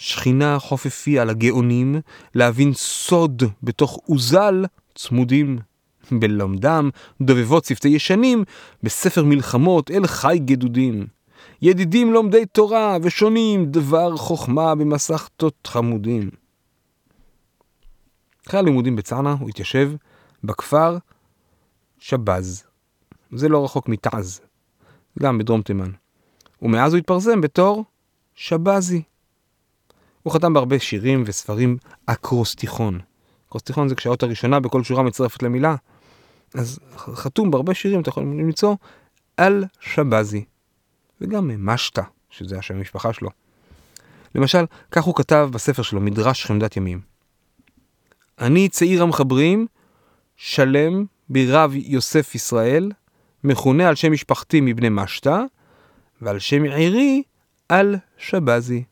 שכינה 0.00 0.58
חופפי 0.58 1.18
על 1.18 1.30
הגאונים, 1.30 2.00
להבין 2.34 2.74
סוד 2.74 3.42
בתוך 3.62 3.98
עוזל 4.06 4.64
צמודים. 4.94 5.58
בלומדם 6.12 6.90
דובבות 7.20 7.64
שפתי 7.64 7.88
ישנים, 7.88 8.44
בספר 8.82 9.24
מלחמות 9.24 9.90
אל 9.90 10.06
חי 10.06 10.38
גדודים. 10.44 11.06
ידידים 11.62 12.12
לומדי 12.12 12.46
תורה 12.46 12.96
ושונים 13.02 13.66
דבר 13.66 14.16
חוכמה 14.16 14.74
במסכתות 14.74 15.66
חמודים. 15.66 16.30
אחרי 18.46 18.60
הלימודים 18.60 18.96
בצענה 18.96 19.36
הוא 19.40 19.48
התיישב 19.48 19.92
בכפר 20.44 20.98
שבז. 21.98 22.64
זה 23.32 23.48
לא 23.48 23.64
רחוק 23.64 23.88
מתעז, 23.88 24.40
גם 25.18 25.38
בדרום 25.38 25.62
תימן. 25.62 25.90
ומאז 26.62 26.92
הוא 26.92 26.98
התפרסם 26.98 27.40
בתור 27.40 27.84
שבזי. 28.34 29.02
הוא 30.28 30.34
חתם 30.34 30.52
בהרבה 30.52 30.78
שירים 30.78 31.22
וספרים 31.26 31.76
אקרוסטיכון. 32.06 33.00
אקרוסטיכון 33.48 33.88
זה 33.88 33.94
כשהאות 33.94 34.22
הראשונה 34.22 34.60
בכל 34.60 34.82
שורה 34.82 35.02
מצטרפת 35.02 35.42
למילה. 35.42 35.74
אז 36.54 36.78
חתום 36.98 37.50
בהרבה 37.50 37.74
שירים, 37.74 38.00
אתה 38.00 38.08
יכול 38.08 38.22
למצוא 38.22 38.74
על 39.36 39.64
שבזי. 39.80 40.44
וגם 41.20 41.50
משתא, 41.58 42.02
שזה 42.30 42.58
השם 42.58 42.76
המשפחה 42.76 43.12
שלו. 43.12 43.30
למשל, 44.34 44.64
כך 44.90 45.04
הוא 45.04 45.14
כתב 45.14 45.48
בספר 45.52 45.82
שלו, 45.82 46.00
מדרש 46.00 46.44
חמדת 46.44 46.76
ימים. 46.76 47.00
אני 48.38 48.68
צעיר 48.68 49.02
המחברים, 49.02 49.66
שלם 50.36 51.04
ברב 51.28 51.72
יוסף 51.74 52.34
ישראל, 52.34 52.92
מכונה 53.44 53.88
על 53.88 53.94
שם 53.94 54.12
משפחתי 54.12 54.60
מבני 54.60 54.88
משתא, 54.90 55.42
ועל 56.22 56.38
שם 56.38 56.62
עירי 56.64 57.22
על 57.68 57.96
שבזי. 58.18 58.84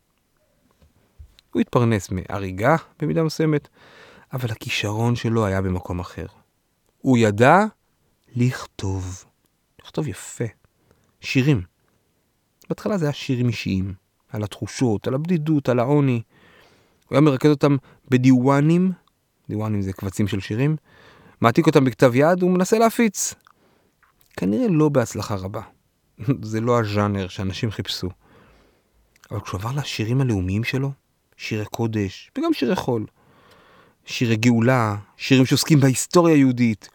הוא 1.57 1.61
התפרנס 1.61 2.11
מהריגה 2.11 2.75
במידה 2.99 3.23
מסוימת, 3.23 3.67
אבל 4.33 4.51
הכישרון 4.51 5.15
שלו 5.15 5.45
היה 5.45 5.61
במקום 5.61 5.99
אחר. 5.99 6.25
הוא 6.97 7.17
ידע 7.17 7.59
לכתוב, 8.35 9.25
לכתוב 9.81 10.07
יפה, 10.07 10.45
שירים. 11.21 11.61
בהתחלה 12.69 12.97
זה 12.97 13.05
היה 13.05 13.13
שירים 13.13 13.47
אישיים, 13.47 13.93
על 14.29 14.43
התחושות, 14.43 15.07
על 15.07 15.13
הבדידות, 15.13 15.69
על 15.69 15.79
העוני. 15.79 16.21
הוא 17.07 17.15
היה 17.15 17.21
מרכז 17.21 17.49
אותם 17.49 17.77
בדיוואנים, 18.09 18.91
דיוואנים 19.49 19.81
זה 19.81 19.93
קבצים 19.93 20.27
של 20.27 20.39
שירים, 20.39 20.75
מעתיק 21.41 21.67
אותם 21.67 21.85
בכתב 21.85 22.11
יד 22.15 22.43
ומנסה 22.43 22.79
להפיץ. 22.79 23.33
כנראה 24.37 24.67
לא 24.69 24.89
בהצלחה 24.89 25.35
רבה. 25.35 25.61
זה 26.41 26.61
לא 26.61 26.79
הז'אנר 26.79 27.27
שאנשים 27.27 27.71
חיפשו. 27.71 28.09
אבל 29.31 29.39
כשהוא 29.39 29.59
עבר 29.59 29.71
לשירים 29.75 30.21
הלאומיים 30.21 30.63
שלו, 30.63 30.91
שירי 31.37 31.65
קודש 31.65 32.31
וגם 32.37 32.53
שירי 32.53 32.75
חול, 32.75 33.05
שירי 34.05 34.35
גאולה, 34.35 34.95
שירים 35.17 35.45
שעוסקים 35.45 35.79
בהיסטוריה 35.79 36.35
היהודית, 36.35 36.89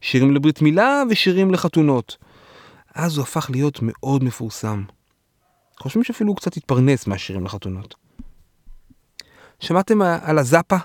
שירים 0.00 0.34
לברית 0.34 0.62
מילה 0.62 1.02
ושירים 1.10 1.50
לחתונות. 1.50 2.16
אז 2.94 3.16
הוא 3.16 3.22
הפך 3.22 3.50
להיות 3.50 3.78
מאוד 3.82 4.24
מפורסם. 4.24 4.84
חושבים 5.78 6.04
שאפילו 6.04 6.30
הוא 6.30 6.36
קצת 6.36 6.56
התפרנס 6.56 7.06
מהשירים 7.06 7.44
לחתונות. 7.44 7.94
שמעתם 9.60 10.02
על 10.02 10.38
הזאפה? 10.38 10.76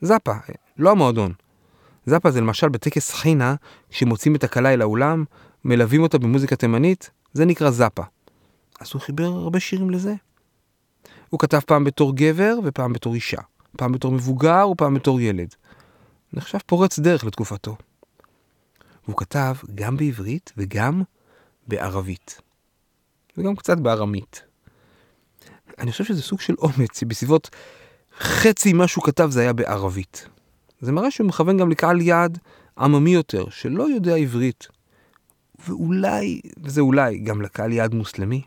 זאפה, 0.00 0.32
לא 0.78 0.90
המועדון. 0.90 1.32
זאפה 2.06 2.30
זה 2.30 2.40
למשל 2.40 2.68
בטקס 2.68 3.10
חינה, 3.10 3.54
כשמוצאים 3.90 4.36
את 4.36 4.44
הכלה 4.44 4.72
אל 4.72 4.82
האולם, 4.82 5.24
מלווים 5.64 6.02
אותה 6.02 6.18
במוזיקה 6.18 6.56
תימנית, 6.56 7.10
זה 7.32 7.44
נקרא 7.44 7.70
זאפה. 7.70 8.02
אז 8.80 8.90
הוא 8.94 9.02
חיבר 9.02 9.24
הרבה 9.24 9.60
שירים 9.60 9.90
לזה. 9.90 10.14
הוא 11.30 11.40
כתב 11.40 11.60
פעם 11.66 11.84
בתור 11.84 12.16
גבר 12.16 12.58
ופעם 12.64 12.92
בתור 12.92 13.14
אישה. 13.14 13.40
פעם 13.76 13.92
בתור 13.92 14.12
מבוגר 14.12 14.68
ופעם 14.72 14.94
בתור 14.94 15.20
ילד. 15.20 15.54
נחשב 16.32 16.58
פורץ 16.66 16.98
דרך 16.98 17.24
לתקופתו. 17.24 17.76
והוא 19.04 19.16
כתב 19.16 19.54
גם 19.74 19.96
בעברית 19.96 20.52
וגם 20.56 21.02
בערבית. 21.68 22.40
וגם 23.36 23.56
קצת 23.56 23.78
בארמית. 23.78 24.42
אני 25.78 25.90
חושב 25.90 26.04
שזה 26.04 26.22
סוג 26.22 26.40
של 26.40 26.54
אומץ, 26.58 27.02
בסביבות 27.02 27.50
חצי 28.18 28.72
ממה 28.72 28.88
שהוא 28.88 29.04
כתב 29.04 29.28
זה 29.30 29.40
היה 29.40 29.52
בערבית. 29.52 30.28
זה 30.80 30.92
מראה 30.92 31.10
שהוא 31.10 31.26
מכוון 31.28 31.58
גם 31.58 31.70
לקהל 31.70 32.00
יעד 32.00 32.38
עממי 32.78 33.10
יותר, 33.10 33.50
שלא 33.50 33.90
יודע 33.90 34.14
עברית. 34.16 34.66
ואולי, 35.68 36.40
וזה 36.62 36.80
אולי, 36.80 37.18
גם 37.18 37.42
לקהל 37.42 37.72
יעד 37.72 37.94
מוסלמי. 37.94 38.42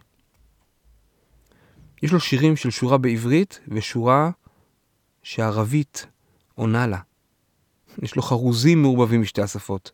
יש 2.04 2.12
לו 2.12 2.20
שירים 2.20 2.56
של 2.56 2.70
שורה 2.70 2.98
בעברית 2.98 3.60
ושורה 3.68 4.32
שערבית 5.24 6.06
עונה 6.56 6.88
לה. 6.88 7.00
יש 8.02 8.16
לו 8.16 8.22
חרוזים 8.22 8.82
מעורבבים 8.82 9.22
משתי 9.22 9.42
השפות. 9.42 9.92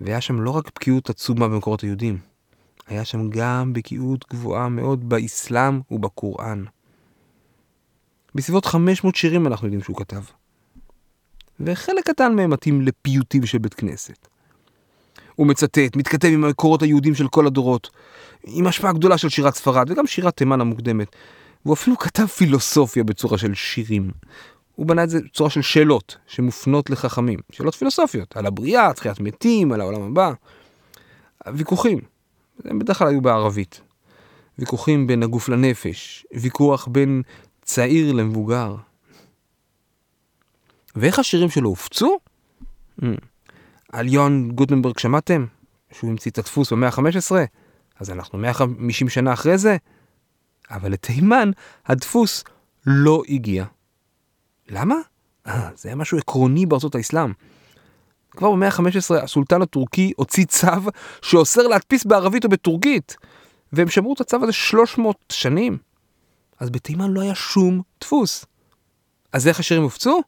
והיה 0.00 0.20
שם 0.20 0.40
לא 0.40 0.50
רק 0.50 0.70
בקיאות 0.74 1.10
עצומה 1.10 1.48
במקורות 1.48 1.80
היהודים, 1.80 2.18
היה 2.86 3.04
שם 3.04 3.30
גם 3.30 3.72
בקיאות 3.72 4.24
גבוהה 4.30 4.68
מאוד 4.68 5.08
באסלאם 5.08 5.80
ובקוראן. 5.90 6.64
בסביבות 8.34 8.66
500 8.66 9.16
שירים 9.16 9.46
אנחנו 9.46 9.66
יודעים 9.66 9.82
שהוא 9.82 9.96
כתב. 9.96 10.22
וחלק 11.60 12.06
קטן 12.06 12.34
מהם 12.34 12.50
מתאים 12.50 12.82
לפיוטים 12.82 13.46
של 13.46 13.58
בית 13.58 13.74
כנסת. 13.74 14.28
הוא 15.38 15.46
מצטט, 15.46 15.96
מתכתב 15.96 16.28
עם 16.28 16.44
המקורות 16.44 16.82
היהודים 16.82 17.14
של 17.14 17.28
כל 17.28 17.46
הדורות, 17.46 17.90
עם 18.44 18.66
השפעה 18.66 18.92
גדולה 18.92 19.18
של 19.18 19.28
שירת 19.28 19.54
ספרד 19.54 19.90
וגם 19.90 20.06
שירת 20.06 20.36
תימן 20.36 20.60
המוקדמת. 20.60 21.16
והוא 21.64 21.74
אפילו 21.74 21.98
כתב 21.98 22.26
פילוסופיה 22.26 23.04
בצורה 23.04 23.38
של 23.38 23.54
שירים. 23.54 24.10
הוא 24.74 24.86
בנה 24.86 25.04
את 25.04 25.10
זה 25.10 25.20
בצורה 25.20 25.50
של 25.50 25.62
שאלות 25.62 26.16
שמופנות 26.26 26.90
לחכמים, 26.90 27.38
שאלות 27.50 27.74
פילוסופיות, 27.74 28.36
על 28.36 28.46
הבריאה, 28.46 28.92
תחיית 28.92 29.20
מתים, 29.20 29.72
על 29.72 29.80
העולם 29.80 30.02
הבא. 30.02 30.32
ויכוחים, 31.54 31.98
הם 32.64 32.78
בדרך 32.78 32.98
כלל 32.98 33.08
היו 33.08 33.20
בערבית. 33.20 33.80
ויכוחים 34.58 35.06
בין 35.06 35.22
הגוף 35.22 35.48
לנפש, 35.48 36.26
ויכוח 36.34 36.88
בין 36.88 37.22
צעיר 37.62 38.12
למבוגר, 38.12 38.76
ואיך 40.96 41.18
השירים 41.18 41.50
שלו 41.50 41.68
הופצו? 41.68 42.18
Mm. 43.00 43.04
על 43.92 44.08
יוהאן 44.08 44.50
גוטנברג 44.50 44.98
שמעתם? 44.98 45.46
שהוא 45.92 46.10
המציא 46.10 46.30
את 46.30 46.38
הדפוס 46.38 46.72
במאה 46.72 46.88
ה-15? 46.88 47.32
אז 48.00 48.10
אנחנו 48.10 48.38
150 48.38 49.08
שנה 49.08 49.32
אחרי 49.32 49.58
זה? 49.58 49.76
אבל 50.70 50.92
לתימן 50.92 51.50
הדפוס 51.86 52.44
לא 52.86 53.22
הגיע. 53.28 53.64
למה? 54.68 54.94
אה, 55.46 55.70
זה 55.76 55.88
היה 55.88 55.96
משהו 55.96 56.18
עקרוני 56.18 56.66
בארצות 56.66 56.94
האסלאם. 56.94 57.32
כבר 58.30 58.50
במאה 58.50 58.68
ה-15 58.68 59.22
הסולטן 59.22 59.62
הטורקי 59.62 60.12
הוציא 60.16 60.44
צו 60.44 60.66
שאוסר 61.22 61.66
להדפיס 61.66 62.04
בערבית 62.04 62.44
או 62.44 62.48
בטורקית, 62.48 63.16
והם 63.72 63.88
שמרו 63.88 64.12
את 64.12 64.20
הצו 64.20 64.36
הזה 64.42 64.52
300 64.52 65.16
שנים. 65.32 65.78
אז 66.60 66.70
בתימן 66.70 67.10
לא 67.10 67.20
היה 67.20 67.34
שום 67.34 67.82
דפוס. 68.00 68.46
אז 69.32 69.48
איך 69.48 69.60
השירים 69.60 69.82
הופצו? 69.82 70.20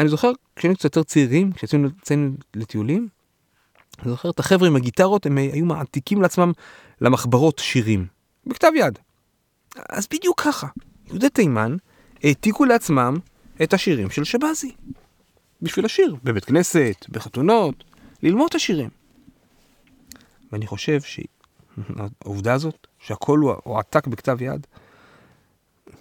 אני 0.00 0.08
זוכר 0.08 0.30
כשהיינו 0.56 0.76
קצת 0.76 0.84
יותר 0.84 1.02
צעירים, 1.02 1.52
כשיצאנו 1.52 1.88
לטיולים, 2.56 3.08
אני 4.02 4.10
זוכר 4.10 4.30
את 4.30 4.38
החבר'ה 4.38 4.68
עם 4.68 4.76
הגיטרות, 4.76 5.26
הם 5.26 5.38
היו 5.38 5.64
מעתיקים 5.64 6.22
לעצמם 6.22 6.52
למחברות 7.00 7.58
שירים, 7.58 8.06
בכתב 8.46 8.70
יד. 8.76 8.98
אז 9.88 10.08
בדיוק 10.12 10.40
ככה, 10.40 10.66
יהודי 11.06 11.28
תימן 11.28 11.76
העתיקו 12.22 12.64
לעצמם 12.64 13.16
את 13.62 13.74
השירים 13.74 14.10
של 14.10 14.24
שבזי. 14.24 14.72
בשביל 15.62 15.84
השיר, 15.84 16.16
בבית 16.24 16.44
כנסת, 16.44 17.06
בחתונות, 17.08 17.84
ללמוד 18.22 18.46
את 18.48 18.54
השירים. 18.54 18.90
ואני 20.52 20.66
חושב 20.66 21.00
שהעובדה 21.00 22.52
הזאת, 22.52 22.86
שהכל 22.98 23.38
הוא 23.38 23.52
הועתק 23.64 24.06
בכתב 24.06 24.42
יד, 24.42 24.66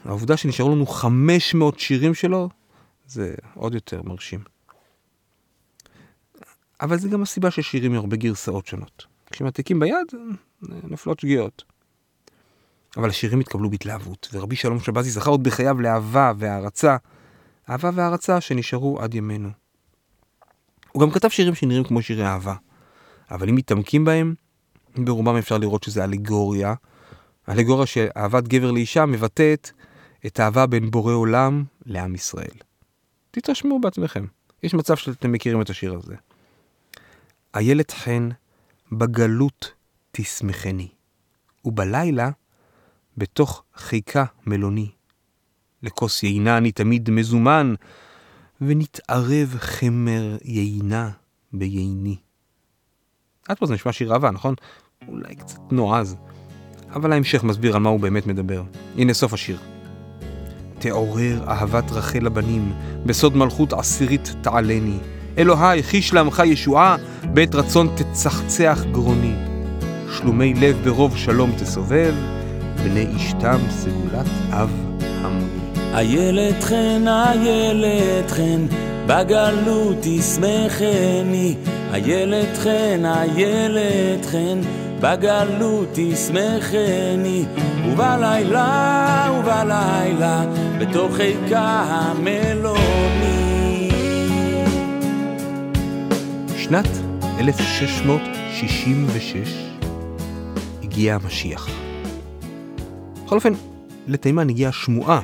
העובדה 0.05 0.37
שנשארו 0.37 0.75
לנו 0.75 0.85
500 0.85 1.79
שירים 1.79 2.13
שלו, 2.13 2.49
זה 3.09 3.35
עוד 3.53 3.73
יותר 3.73 4.01
מרשים. 4.03 4.39
אבל 6.81 6.99
זה 6.99 7.09
גם 7.09 7.21
הסיבה 7.21 7.51
ששירים 7.51 7.93
הרבה 7.93 8.17
גרסאות 8.17 8.67
שונות. 8.67 9.05
כשמעתיקים 9.31 9.79
ביד, 9.79 10.07
נופלות 10.61 11.19
שגיאות. 11.19 11.63
אבל 12.97 13.09
השירים 13.09 13.39
התקבלו 13.39 13.69
בהתלהבות, 13.69 14.29
ורבי 14.33 14.55
שלום 14.55 14.79
שבזי 14.79 15.09
זכה 15.11 15.29
עוד 15.29 15.43
בחייו 15.43 15.81
לאהבה 15.81 16.31
והערצה, 16.37 16.97
אהבה 17.69 17.89
והערצה 17.93 18.41
שנשארו 18.41 18.99
עד 19.01 19.13
ימינו. 19.13 19.49
הוא 20.91 21.01
גם 21.01 21.11
כתב 21.11 21.29
שירים 21.29 21.55
שנראים 21.55 21.83
כמו 21.83 22.01
שירי 22.01 22.25
אהבה, 22.25 22.55
אבל 23.31 23.49
אם 23.49 23.55
מתעמקים 23.55 24.05
בהם, 24.05 24.35
ברובם 24.97 25.35
אפשר 25.35 25.57
לראות 25.57 25.83
שזה 25.83 26.03
אלגוריה. 26.03 26.73
אלגוריה 27.49 27.85
שאהבת 27.85 28.47
גבר 28.47 28.71
לאישה 28.71 29.05
מבטאת 29.05 29.71
את 30.25 30.39
האהבה 30.39 30.67
בין 30.67 30.91
בורא 30.91 31.13
עולם 31.13 31.63
לעם 31.85 32.15
ישראל. 32.15 32.68
תתרשמו 33.31 33.79
בעצמכם, 33.79 34.25
יש 34.63 34.73
מצב 34.73 34.95
שאתם 34.95 35.31
מכירים 35.31 35.61
את 35.61 35.69
השיר 35.69 35.93
הזה. 35.93 36.15
איילת 37.55 37.91
חן, 37.91 38.29
בגלות 38.91 39.73
תשמחני, 40.11 40.87
ובלילה, 41.65 42.29
בתוך 43.17 43.63
חיקה 43.75 44.25
מלוני. 44.45 44.91
לכוס 45.83 46.23
יינה 46.23 46.57
אני 46.57 46.71
תמיד 46.71 47.09
מזומן, 47.09 47.73
ונתערב 48.61 49.55
חמר 49.57 50.37
יינה 50.43 51.09
בייני. 51.53 52.17
עד 53.47 53.57
פה 53.57 53.65
זה 53.65 53.73
נשמע 53.73 53.91
שיר 53.91 54.13
אהבה, 54.13 54.31
נכון? 54.31 54.55
אולי 55.07 55.35
קצת 55.35 55.59
נועז. 55.71 56.15
אבל 56.89 57.13
ההמשך 57.13 57.43
מסביר 57.43 57.75
על 57.75 57.81
מה 57.81 57.89
הוא 57.89 57.99
באמת 57.99 58.27
מדבר. 58.27 58.63
הנה 58.95 59.13
סוף 59.13 59.33
השיר. 59.33 59.59
תעורר 60.79 61.43
אהבת 61.47 61.91
רחל 61.91 62.19
לבנים, 62.19 62.73
בסוד 63.05 63.37
מלכות 63.37 63.73
עשירית 63.73 64.35
תעלני. 64.41 64.97
אלוהי, 65.37 65.83
חיש 65.83 66.13
לעמך 66.13 66.41
ישועה, 66.45 66.95
בעת 67.23 67.55
רצון 67.55 67.89
תצחצח 67.95 68.83
גרוני. 68.91 69.33
שלומי 70.17 70.53
לב 70.53 70.77
ברוב 70.83 71.17
שלום 71.17 71.51
תסובב, 71.51 72.13
בני 72.83 73.07
אשתם 73.17 73.59
סגולת 73.69 74.27
אב 74.51 74.69
המוני. 75.21 75.59
איילת 75.93 76.63
חן, 76.63 77.07
איילת 77.07 78.31
חן, 78.31 78.65
בגלות 79.07 79.97
תשמחני. 80.01 81.55
איילת 81.93 82.57
חן, 82.57 83.05
איילת 83.05 84.25
חן, 84.25 84.59
בגלות 85.01 85.89
תשמחני. 85.93 87.45
ובלילה, 87.85 89.31
ובלילה, 89.39 90.45
בתוך 90.79 91.15
חיקה 91.15 91.83
המלוני. 91.87 93.39
שנת 96.57 96.87
1666 97.39 99.37
הגיע 100.83 101.15
המשיח. 101.15 101.69
בכל 103.25 103.35
אופן, 103.35 103.53
לתימן 104.07 104.49
הגיעה 104.49 104.71
שמועה 104.71 105.21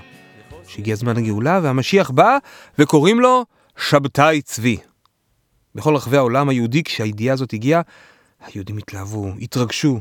שהגיע 0.68 0.96
זמן 0.96 1.18
הגאולה 1.18 1.60
והמשיח 1.64 2.10
בא 2.10 2.38
וקוראים 2.80 3.20
לו 3.20 3.46
שבתאי 3.78 4.42
צבי. 4.42 4.78
בכל 5.76 5.96
רחבי 5.96 6.18
העולם 6.18 6.50
היהודי 6.50 6.84
כשהידיעה 6.84 7.34
הזאת 7.34 7.54
הגיעה, 7.54 7.82
היהודים 8.46 8.78
התלהבו, 8.78 9.34
התרגשו. 9.42 10.00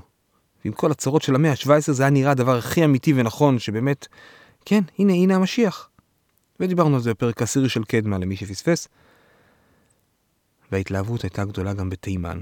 ועם 0.64 0.72
כל 0.74 0.90
הצרות 0.90 1.22
של 1.22 1.34
המאה 1.34 1.50
ה-17 1.50 1.92
זה 1.92 2.02
היה 2.02 2.10
נראה 2.10 2.30
הדבר 2.30 2.58
הכי 2.58 2.84
אמיתי 2.84 3.12
ונכון, 3.16 3.58
שבאמת, 3.58 4.06
כן, 4.64 4.80
הנה, 4.98 5.12
הנה 5.12 5.36
המשיח. 5.36 5.88
ודיברנו 6.60 6.96
על 6.96 7.02
זה 7.02 7.10
בפרק 7.10 7.42
עשירי 7.42 7.68
של 7.68 7.84
קדמה 7.84 8.18
למי 8.18 8.36
שפספס. 8.36 8.88
וההתלהבות 10.72 11.22
הייתה 11.22 11.44
גדולה 11.44 11.74
גם 11.74 11.90
בתימן. 11.90 12.40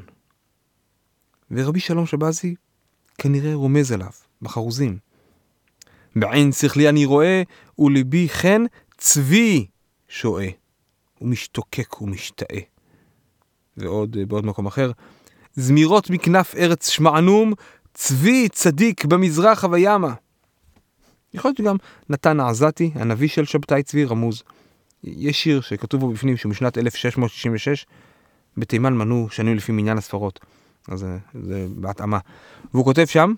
ורבי 1.51 1.81
שלום 1.81 2.07
שבזי 2.07 2.55
כנראה 3.19 3.55
רומז 3.55 3.93
עליו, 3.93 4.11
בחרוזים. 4.43 4.99
בעין 6.17 6.53
שכלי 6.53 6.89
אני 6.89 7.05
רואה, 7.05 7.43
ולבי 7.79 8.29
חן 8.29 8.63
צבי 8.99 9.67
שועה. 10.09 10.47
הוא 11.19 11.29
משתוקק 11.29 12.03
ומשתאה. 12.03 12.61
ועוד, 13.77 14.17
בעוד 14.29 14.47
מקום 14.47 14.67
אחר, 14.67 14.91
זמירות 15.55 16.11
מכנף 16.11 16.55
ארץ 16.55 16.89
שמענום, 16.89 17.53
צבי 17.95 18.49
צדיק 18.49 19.05
במזרח 19.05 19.65
הווימה. 19.65 20.15
יכול 21.35 21.49
להיות 21.49 21.59
שגם 21.59 21.77
נתן 22.09 22.41
העזתי, 22.41 22.91
הנביא 22.95 23.29
של 23.29 23.45
שבתאי 23.45 23.83
צבי, 23.83 24.05
רמוז. 24.05 24.43
יש 25.05 25.43
שיר 25.43 25.61
שכתוב 25.61 26.01
בו 26.01 26.11
בפנים 26.11 26.37
שהוא 26.37 26.51
משנת 26.51 26.79
1666, 26.79 27.87
בתימן 28.57 28.95
מנו 28.95 29.29
שנים 29.31 29.57
לפי 29.57 29.73
מניין 29.73 29.99
הספרות. 29.99 30.41
אז 30.89 30.99
זה, 30.99 31.19
זה 31.43 31.67
בהתאמה. 31.77 32.19
והוא 32.75 32.85
כותב 32.85 33.05
שם, 33.05 33.35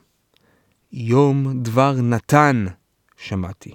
יום 0.93 1.63
דבר 1.63 1.93
נתן 1.93 2.65
שמעתי. 3.17 3.75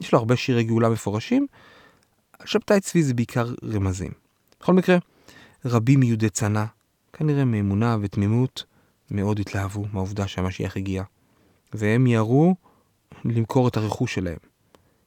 יש 0.00 0.12
לו 0.12 0.18
הרבה 0.18 0.36
שירי 0.36 0.64
גאולה 0.64 0.88
מפורשים, 0.88 1.46
שבתאי 2.44 2.80
צבי 2.80 3.02
זה 3.02 3.14
בעיקר 3.14 3.54
רמזים. 3.74 4.12
בכל 4.60 4.72
מקרה, 4.72 4.98
רבים 5.64 6.00
מיהודי 6.00 6.30
צנע, 6.30 6.64
כנראה 7.12 7.44
מאמונה 7.44 7.96
ותמימות, 8.00 8.64
מאוד 9.10 9.38
התלהבו 9.38 9.84
מהעובדה 9.92 10.28
שהמשיח 10.28 10.76
הגיע, 10.76 11.02
והם 11.72 12.04
מיהרו 12.04 12.54
למכור 13.24 13.68
את 13.68 13.76
הרכוש 13.76 14.14
שלהם. 14.14 14.38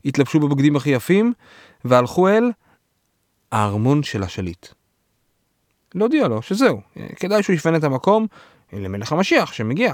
התלבשו 0.06 0.40
בבגדים 0.40 0.76
הכי 0.76 0.90
יפים, 0.90 1.34
והלכו 1.86 2.28
אל 2.28 2.52
הארמון 3.52 4.04
של 4.04 4.24
השליט. 4.24 4.68
להודיע 5.96 6.28
לו 6.28 6.42
שזהו, 6.42 6.82
כדאי 7.16 7.44
שהוא 7.44 7.54
יפנה 7.54 7.78
את 7.78 7.84
המקום 7.84 8.28
למלך 8.74 9.12
המשיח 9.12 9.54
שמגיע. 9.54 9.94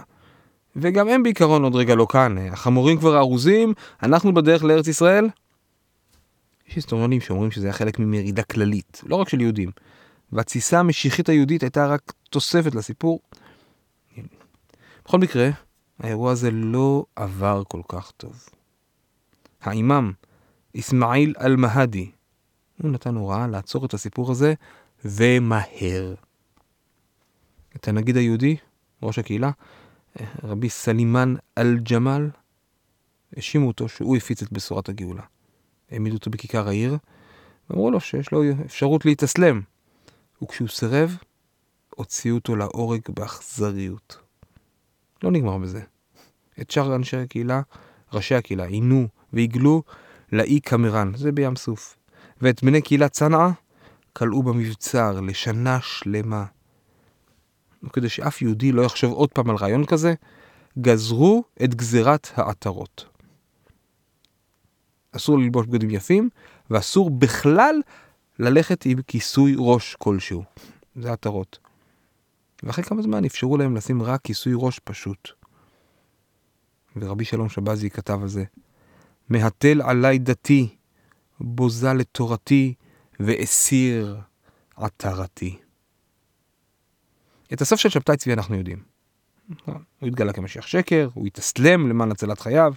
וגם 0.76 1.08
הם 1.08 1.24
בעיקרון 1.24 1.63
עוד 1.63 1.76
רגע 1.76 1.95
לא 1.95 2.08
כאן, 2.10 2.38
החמורים 2.38 2.97
כבר 2.97 3.17
ארוזים, 3.17 3.74
אנחנו 4.04 4.34
בדרך 4.34 4.63
לארץ 4.63 4.88
ישראל. 4.88 5.30
יש 6.67 6.76
היסטוריונים 6.76 7.21
שאומרים 7.21 7.52
שזה 7.52 7.67
היה 7.67 7.74
חלק 7.74 8.00
ממרידה 8.00 8.43
כללית, 8.43 9.02
לא 9.06 9.15
רק 9.15 9.30
של 9.30 9.41
יהודים. 9.41 9.71
והתסיסה 10.32 10.80
המשיחית 10.80 11.30
היהודית 11.30 11.63
הייתה 11.63 11.88
רק 11.88 12.13
תוספת 12.30 12.76
לסיפור. 12.76 13.20
בכל 15.06 15.20
מקרה, 15.20 15.50
האירוע 16.00 16.32
הזה 16.32 16.52
לא 16.52 17.06
עבר 17.15 17.63
כל 17.67 17.82
כך 17.88 18.12
טוב. 18.12 18.50
האימאם, 19.62 20.12
אסמאעיל 20.80 21.34
אל-מהדי, 21.41 22.12
הוא 22.82 22.91
נתן 22.91 23.15
הוראה 23.15 23.48
לעצור 23.48 23.86
את 23.86 23.94
הסיפור 23.94 24.32
הזה, 24.32 24.54
ומהר. 25.06 26.15
את 27.76 27.88
הנגיד 27.88 28.17
היהודי, 28.17 28.56
ראש 29.04 29.20
הקהילה, 29.20 29.52
רבי 30.44 30.70
סלימן 30.70 31.36
אל-ג'מאל, 31.58 32.30
האשימו 33.36 33.67
אותו 33.67 33.89
שהוא 33.89 34.17
הפיץ 34.17 34.41
את 34.41 34.52
בשורת 34.52 34.89
הגאולה. 34.89 35.24
העמידו 35.91 36.15
אותו 36.15 36.32
בכיכר 36.32 36.67
העיר, 36.67 36.98
ואמרו 37.70 37.91
לו 37.91 38.00
שיש 38.00 38.32
לו 38.32 38.44
אפשרות 38.65 39.06
להתאסלם. 39.06 39.62
וכשהוא 40.43 40.67
סירב, 40.67 41.17
הוציאו 41.95 42.36
אותו 42.36 42.56
להורג 42.56 43.01
באכזריות. 43.10 44.17
לא 45.23 45.32
נגמר 45.32 45.58
בזה. 45.58 45.82
את 46.62 46.71
שאר 46.71 46.95
אנשי 46.95 47.17
הקהילה, 47.17 47.62
ראשי 48.13 48.36
הקהילה, 48.36 48.63
עינו 48.63 49.08
ועיגלו 49.34 49.84
לאי 50.32 50.60
קמרן, 50.60 51.12
זה 51.15 51.32
בים 51.32 51.56
סוף. 51.56 51.97
ואת 52.41 52.63
בני 52.63 52.82
קהילת 52.82 53.12
צנעא 53.12 53.49
כלאו 54.13 54.43
במבצר 54.43 55.21
לשנה 55.21 55.82
שלמה. 55.82 56.45
וכדי 57.84 58.10
שאף 58.10 58.41
יהודי 58.41 58.71
לא 58.71 58.82
יחשוב 58.82 59.13
עוד 59.13 59.30
פעם 59.30 59.49
על 59.49 59.56
רעיון 59.56 59.86
כזה, 59.86 60.13
גזרו 60.80 61.43
את 61.63 61.75
גזירת 61.75 62.27
העטרות. 62.36 63.06
אסור 65.12 65.39
ללבוש 65.39 65.67
בגדים 65.67 65.89
יפים, 65.89 66.30
ואסור 66.69 67.10
בכלל 67.10 67.82
ללכת 68.41 68.86
עם 68.86 69.01
כיסוי 69.01 69.56
ראש 69.58 69.95
כלשהו. 69.99 70.43
זה 70.95 71.12
עטרות. 71.12 71.60
ואחרי 72.63 72.84
כמה 72.84 73.01
זמן 73.01 73.25
אפשרו 73.25 73.58
להם 73.58 73.75
לשים 73.75 74.04
רק 74.04 74.21
כיסוי 74.21 74.54
ראש 74.56 74.80
פשוט. 74.80 75.30
ורבי 76.95 77.25
שלום 77.25 77.49
שבזי 77.49 77.89
כתב 77.89 78.19
על 78.21 78.27
זה: 78.27 78.43
מהתל 79.30 79.82
עלי 79.82 80.19
דתי, 80.19 80.75
בוזה 81.39 81.93
לתורתי, 81.93 82.73
ואסיר 83.19 84.17
עטרתי. 84.75 85.58
את 87.54 87.62
הסוף 87.62 87.80
של 87.80 87.89
שבתאי 87.89 88.17
צבי 88.17 88.34
אנחנו 88.34 88.56
יודעים. 88.56 88.84
הוא 89.65 90.08
התגלה 90.08 90.34
כמשיח 90.34 90.67
שקר, 90.67 91.10
הוא 91.13 91.27
התאסלם 91.27 91.89
למען 91.89 92.12
הצלת 92.12 92.39
חייו, 92.39 92.73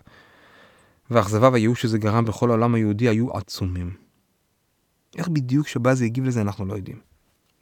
והאכזבה 1.11 1.49
והייאוש 1.49 1.83
שזה 1.83 1.99
גרם 1.99 2.25
בכל 2.25 2.51
העולם 2.51 2.75
היהודי 2.75 3.09
היו 3.09 3.37
עצומים. 3.37 4.04
איך 5.17 5.29
בדיוק 5.29 5.69
שבזי 5.69 6.05
הגיב 6.05 6.25
לזה 6.25 6.41
אנחנו 6.41 6.67
לא 6.67 6.75
יודעים. 6.75 6.99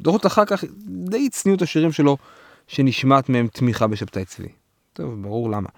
דורות 0.01 0.27
אחר 0.27 0.45
כך 0.45 0.65
די 0.87 1.27
הצניעו 1.27 1.57
את 1.57 1.63
השירים 1.63 1.93
שלו 1.93 2.17
שנשמעת 2.69 3.29
מהם 3.29 3.47
תמיכה 3.47 3.87
בשבתאי 3.87 4.25
צבי. 4.25 4.49
טוב, 4.93 5.23
ברור 5.23 5.51
למה. 5.51 5.69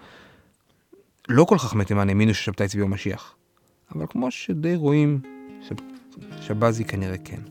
לא 1.29 1.43
כל 1.43 1.57
חכמי 1.57 1.85
תימן 1.85 2.09
האמינו 2.09 2.33
ששבתאי 2.33 2.67
צבי 2.67 2.81
הוא 2.81 2.89
משיח. 2.89 3.35
אבל 3.95 4.05
כמו 4.09 4.31
שדי 4.31 4.75
רואים, 4.75 5.19
שב... 5.61 5.75
שבזי 6.41 6.85
כנראה 6.85 7.17
כן. 7.17 7.41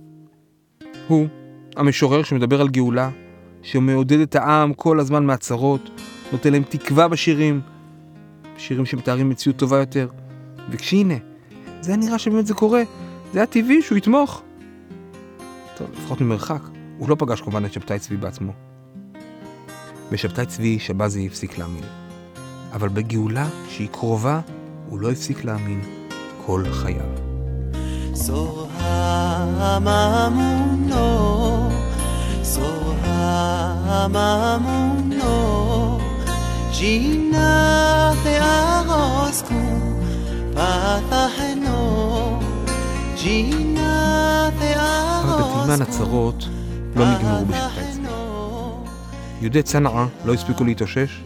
הוא, 1.09 1.29
המשורר 1.77 2.23
שמדבר 2.23 2.61
על 2.61 2.69
גאולה, 2.69 3.11
שמעודד 3.63 4.21
את 4.21 4.35
העם 4.35 4.75
כל 4.75 5.01
הזמן 5.01 5.27
מהצהרות, 5.27 5.91
נותן 6.33 6.53
להם 6.53 6.63
תקווה 6.63 7.09
בשירים, 7.09 7.61
שירים 8.57 8.87
שמתארים 8.87 9.29
מציאות 9.29 9.57
טובה 9.57 9.79
יותר. 9.79 10.09
וכשהנה, 10.71 11.15
זה 11.81 11.91
היה 11.91 11.97
נראה 11.97 12.19
שבאמת 12.19 12.47
זה 12.47 12.55
קורה, 12.55 12.83
זה 13.35 13.41
היה 13.41 13.47
טבעי 13.47 13.83
שהוא 13.83 13.99
יתמוך. 13.99 14.43
טוב, 15.77 15.91
לפחות 15.93 16.21
ממרחק, 16.21 16.61
הוא 16.99 17.09
לא 17.09 17.17
פגש 17.19 17.41
כמובן 17.41 17.65
את 17.65 17.73
שבתאי 17.73 17.99
צבי 17.99 18.17
בעצמו. 18.17 18.53
בשבתאי 20.13 20.47
צבי 20.47 20.79
שבזי 20.79 21.27
הפסיק 21.27 21.59
להאמין. 21.59 21.85
אבל 22.73 22.89
בגאולה 22.89 23.49
שהיא 23.69 23.89
קרובה, 23.89 24.41
הוא 24.89 25.01
לא 25.01 25.11
הפסיק 25.11 25.45
להאמין 25.45 25.81
כל 26.47 26.65
חייו. 26.73 27.25
So 28.15 28.69
amamuno 33.99 35.39
Gina 36.77 37.53
te 38.23 38.35
אבל 43.25 43.33
בתימן 45.43 45.83
הצרות 45.83 46.45
לא 46.97 47.15
נגמרו 47.15 47.47
בשבחי 47.47 47.93
צבי. 47.93 48.09
יהודי 49.41 49.63
צנעא 49.63 50.07
לא 50.25 50.35
הספיקו 50.35 50.65
להתאושש, 50.65 51.23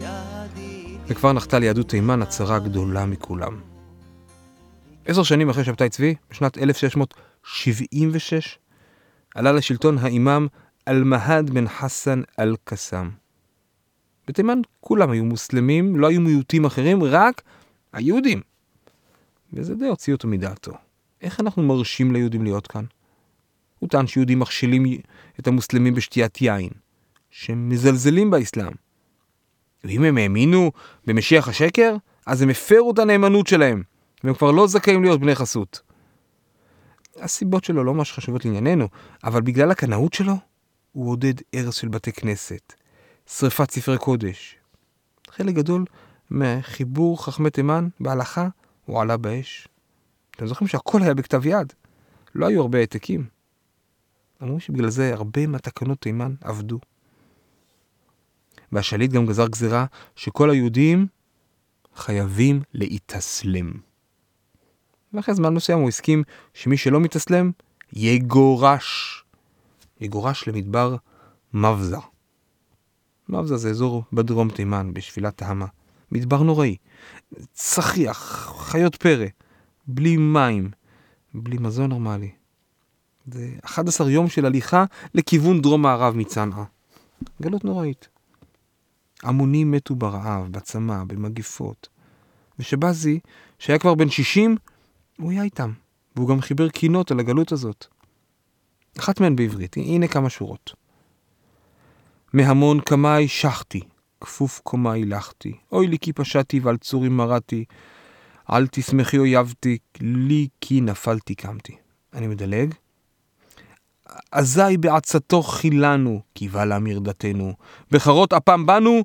וכבר 1.07 1.33
נחתה 1.33 1.59
ליהדות 1.59 1.89
תימן 1.89 2.21
הצרה 2.21 2.55
הגדולה 2.55 3.05
מכולם. 3.05 3.61
עשר 5.05 5.23
שנים 5.23 5.49
אחרי 5.49 5.63
שבתאי 5.63 5.89
צבי, 5.89 6.15
בשנת 6.31 6.57
1676, 6.57 8.59
עלה 9.35 9.51
לשלטון 9.51 9.97
האימאם 9.97 10.47
אל-מהד 10.87 11.49
בן 11.49 11.67
חסן 11.67 12.21
אל-קסאם. 12.39 13.09
בתימן 14.27 14.61
כולם 14.79 15.11
היו 15.11 15.25
מוסלמים, 15.25 15.95
לא 15.95 16.07
היו 16.07 16.21
מיעוטים 16.21 16.65
אחרים, 16.65 17.03
רק 17.03 17.41
היהודים. 17.93 18.41
וזה 19.53 19.75
די 19.75 19.87
הוציא 19.87 20.13
אותו 20.13 20.27
מדעתו. 20.27 20.88
איך 21.21 21.39
אנחנו 21.39 21.63
מרשים 21.63 22.11
ליהודים 22.13 22.43
להיות 22.43 22.67
כאן? 22.67 22.85
הוא 23.79 23.89
טען 23.89 24.07
שיהודים 24.07 24.39
מכשילים 24.39 24.85
את 25.39 25.47
המוסלמים 25.47 25.93
בשתיית 25.93 26.41
יין, 26.41 26.69
שהם 27.31 27.69
מזלזלים 27.69 28.31
באסלאם. 28.31 28.71
ואם 29.83 30.03
הם 30.03 30.17
האמינו 30.17 30.71
במשיח 31.05 31.47
השקר, 31.47 31.95
אז 32.25 32.41
הם 32.41 32.49
הפרו 32.49 32.91
את 32.91 32.99
הנאמנות 32.99 33.47
שלהם, 33.47 33.83
והם 34.23 34.33
כבר 34.33 34.51
לא 34.51 34.67
זכאים 34.67 35.03
להיות 35.03 35.19
בני 35.19 35.35
חסות. 35.35 35.81
הסיבות 37.15 37.63
שלו 37.63 37.83
לא 37.83 37.93
ממש 37.93 38.11
חשובות 38.11 38.45
לענייננו, 38.45 38.87
אבל 39.23 39.41
בגלל 39.41 39.71
הקנאות 39.71 40.13
שלו, 40.13 40.33
הוא 40.91 41.11
עודד 41.11 41.33
הרס 41.53 41.75
של 41.75 41.87
בתי 41.87 42.11
כנסת, 42.11 42.73
שריפת 43.27 43.71
ספרי 43.71 43.97
קודש. 43.97 44.55
חלק 45.29 45.55
גדול 45.55 45.85
מחיבור 46.31 47.25
חכמי 47.25 47.49
תימן 47.49 47.87
בהלכה 47.99 48.47
הוא 48.85 49.01
עלה 49.01 49.17
באש. 49.17 49.67
אתם 50.39 50.47
זוכרים 50.47 50.67
שהכל 50.67 51.01
היה 51.01 51.13
בכתב 51.13 51.45
יד, 51.45 51.73
לא 52.35 52.47
היו 52.47 52.61
הרבה 52.61 52.79
העתקים. 52.79 53.27
אמרו 54.43 54.59
שבגלל 54.59 54.89
זה 54.89 55.13
הרבה 55.13 55.47
מהתקנות 55.47 56.01
תימן 56.01 56.33
עבדו. 56.41 56.79
והשליט 58.71 59.11
גם 59.11 59.25
גזר 59.25 59.47
גזירה 59.47 59.85
שכל 60.15 60.49
היהודים 60.49 61.07
חייבים 61.95 62.61
להתאסלם. 62.73 63.71
ואחרי 65.13 65.35
זמן 65.35 65.53
מסוים 65.53 65.79
הוא 65.79 65.89
הסכים 65.89 66.23
שמי 66.53 66.77
שלא 66.77 66.99
מתאסלם 66.99 67.51
יגורש 67.93 69.23
יגורש 70.01 70.47
למדבר 70.47 70.95
מבזה. 71.53 71.97
מבזה 73.29 73.57
זה 73.57 73.69
אזור 73.69 74.03
בדרום 74.13 74.49
תימן, 74.49 74.93
בשפילת 74.93 75.37
תהמה. 75.37 75.65
מדבר 76.11 76.43
נוראי. 76.43 76.75
צחיח, 77.53 78.53
חיות 78.59 78.95
פרא, 78.95 79.25
בלי 79.91 80.17
מים, 80.17 80.71
בלי 81.33 81.57
מזון 81.57 81.89
נורמלי. 81.89 82.31
זה 83.25 83.49
11 83.63 84.11
יום 84.11 84.29
של 84.29 84.45
הליכה 84.45 84.85
לכיוון 85.13 85.61
דרום 85.61 85.81
מערב 85.81 86.15
מצנעא. 86.15 86.63
גלות 87.41 87.65
נוראית. 87.65 88.07
המונים 89.23 89.71
מתו 89.71 89.95
ברעב, 89.95 90.47
בצמא, 90.51 91.03
במגיפות. 91.03 91.87
ושבזי, 92.59 93.19
שהיה 93.59 93.79
כבר 93.79 93.95
בן 93.95 94.09
60, 94.09 94.55
הוא 95.17 95.31
היה 95.31 95.43
איתם, 95.43 95.71
והוא 96.15 96.29
גם 96.29 96.41
חיבר 96.41 96.69
קינות 96.69 97.11
על 97.11 97.19
הגלות 97.19 97.51
הזאת. 97.51 97.87
אחת 98.99 99.21
מהן 99.21 99.35
בעברית, 99.35 99.77
הנה 99.77 100.07
כמה 100.07 100.29
שורות. 100.29 100.73
מהמון 102.33 102.81
קמאי 102.81 103.27
שחתי, 103.27 103.81
כפוף 104.21 104.61
קומאי 104.63 105.05
לכתי, 105.05 105.53
אוי 105.71 105.87
לי 105.87 105.99
כי 105.99 106.13
פשעתי 106.13 106.59
ועל 106.59 106.77
צורי 106.77 107.09
מרדתי, 107.09 107.65
אל 108.51 108.67
תשמחי 108.67 109.17
אויבתי, 109.17 109.77
לי 110.01 110.47
כי 110.61 110.81
נפלתי 110.81 111.35
קמתי. 111.35 111.75
אני 112.13 112.27
מדלג. 112.27 112.73
אזי 114.31 114.77
בעצתו 114.79 115.41
חילנו, 115.41 116.21
קיווה 116.33 116.65
לה 116.65 116.79
מרדתנו, 116.79 117.53
בחרות 117.91 118.33
אפם 118.33 118.65
בנו, 118.65 119.03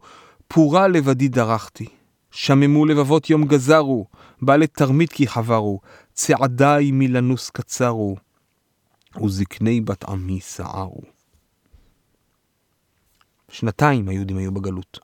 פורה 0.49 0.89
לבדי 0.89 1.29
דרכתי. 1.29 1.87
שממו 2.31 2.87
לבבות 2.87 3.31
יום 3.31 3.45
גזרו, 3.45 4.07
בעלי 4.43 4.67
תרמית 4.67 5.13
כי 5.13 5.27
חברו, 5.27 5.81
צעדיי 6.13 6.91
מלנוס 6.93 7.51
קצרו, 7.51 8.17
וזקני 9.25 9.81
בת 9.81 10.05
עמי 10.05 10.41
סערו. 10.41 11.01
שנתיים 13.49 14.09
היהודים 14.09 14.37
היו 14.37 14.53
בגלות. 14.53 15.04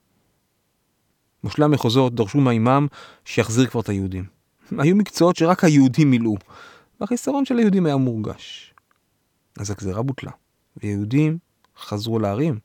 מושלי 1.44 1.64
המחוזות 1.64 2.14
דרשו 2.14 2.38
מהאימאם 2.38 2.86
שיחזיר 3.24 3.66
כבר 3.66 3.80
את 3.80 3.88
היהודים. 3.88 4.24
היו 4.78 4.96
מקצועות 4.96 5.36
שרק 5.36 5.64
היהודים 5.64 6.10
מילאו, 6.10 6.34
והחיסרון 7.00 7.44
של 7.44 7.58
היהודים 7.58 7.86
היה 7.86 7.96
מורגש. 7.96 8.74
אז 9.58 9.70
הגזירה 9.70 10.02
בוטלה, 10.02 10.30
ויהודים 10.76 11.38
חזרו 11.78 12.18
לערים. 12.18 12.58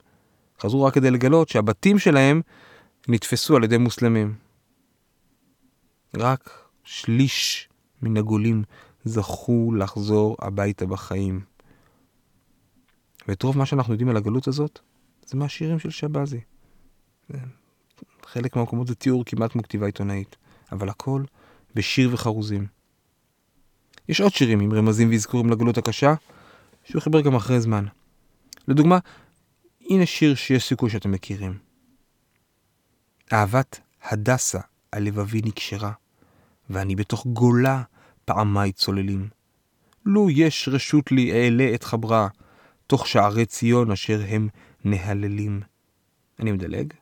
חזרו 0.60 0.84
רק 0.84 0.94
כדי 0.94 1.10
לגלות 1.10 1.48
שהבתים 1.48 1.98
שלהם 1.98 2.42
נתפסו 3.08 3.56
על 3.56 3.64
ידי 3.64 3.78
מוסלמים. 3.78 4.34
רק 6.16 6.50
שליש 6.84 7.68
מן 8.02 8.16
הגולים 8.16 8.62
זכו 9.04 9.72
לחזור 9.74 10.36
הביתה 10.38 10.86
בחיים. 10.86 11.40
ואת 13.28 13.42
רוב 13.42 13.58
מה 13.58 13.66
שאנחנו 13.66 13.92
יודעים 13.92 14.08
על 14.08 14.16
הגלות 14.16 14.48
הזאת, 14.48 14.78
זה 15.26 15.36
מהשירים 15.38 15.78
של 15.78 15.90
שבזי. 15.90 16.40
חלק 18.26 18.56
מהמקומות 18.56 18.86
זה 18.86 18.94
תיאור 18.94 19.24
כמעט 19.24 19.52
כמו 19.52 19.62
כתיבה 19.62 19.86
עיתונאית, 19.86 20.36
אבל 20.72 20.88
הכל 20.88 21.24
בשיר 21.74 22.10
וחרוזים. 22.12 22.66
יש 24.08 24.20
עוד 24.20 24.32
שירים 24.32 24.60
עם 24.60 24.72
רמזים 24.72 25.10
ואזכורים 25.10 25.50
לגלות 25.50 25.78
הקשה, 25.78 26.14
שהוא 26.84 27.02
חיבר 27.02 27.20
גם 27.20 27.34
אחרי 27.34 27.60
זמן. 27.60 27.84
לדוגמה, 28.68 28.98
הנה 29.90 30.06
שיר 30.06 30.34
שיש 30.34 30.68
סיכוי 30.68 30.90
שאתם 30.90 31.12
מכירים. 31.12 31.58
אהבת 33.32 33.80
הדסה 34.02 34.60
על 34.92 35.02
לבבי 35.02 35.42
נקשרה, 35.44 35.92
ואני 36.70 36.96
בתוך 36.96 37.26
גולה 37.26 37.82
פעמי 38.24 38.72
צוללים. 38.72 39.28
לו 40.04 40.30
יש 40.30 40.68
רשות 40.72 41.12
לי 41.12 41.32
אעלה 41.32 41.74
את 41.74 41.84
חברה, 41.84 42.28
תוך 42.86 43.06
שערי 43.06 43.46
ציון 43.46 43.90
אשר 43.90 44.22
הם 44.28 44.48
נהללים. 44.84 45.60
אני 46.40 46.52
מדלג. 46.52 46.92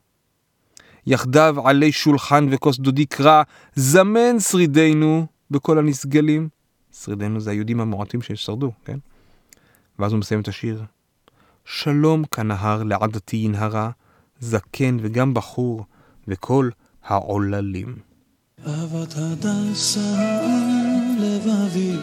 יחדיו 1.07 1.69
עלי 1.69 1.93
שולחן 1.93 2.47
וכוס 2.51 2.79
דודי 2.79 3.07
קרא, 3.07 3.43
זמן 3.75 4.41
שרידינו 4.41 5.27
בכל 5.51 5.79
הנסגלים. 5.79 6.49
שרידינו 7.03 7.41
זה 7.41 7.51
היהודים 7.51 7.81
המועטים 7.81 8.23
ששרדו, 8.23 8.73
כן? 8.85 8.99
ואז 9.99 10.13
הוא 10.13 10.19
מסיים 10.19 10.41
את 10.41 10.49
השיר. 10.49 10.83
שלום 11.65 12.25
כנהר 12.25 12.83
לעדתי 12.83 13.37
ינהרה, 13.37 13.91
זקן 14.41 14.97
וגם 15.01 15.35
בחור, 15.35 15.85
וכל 16.29 16.71
העוללים. 17.05 17.97
אהבת 18.67 19.15
הדסה 19.17 20.01
לבבי, 21.19 21.97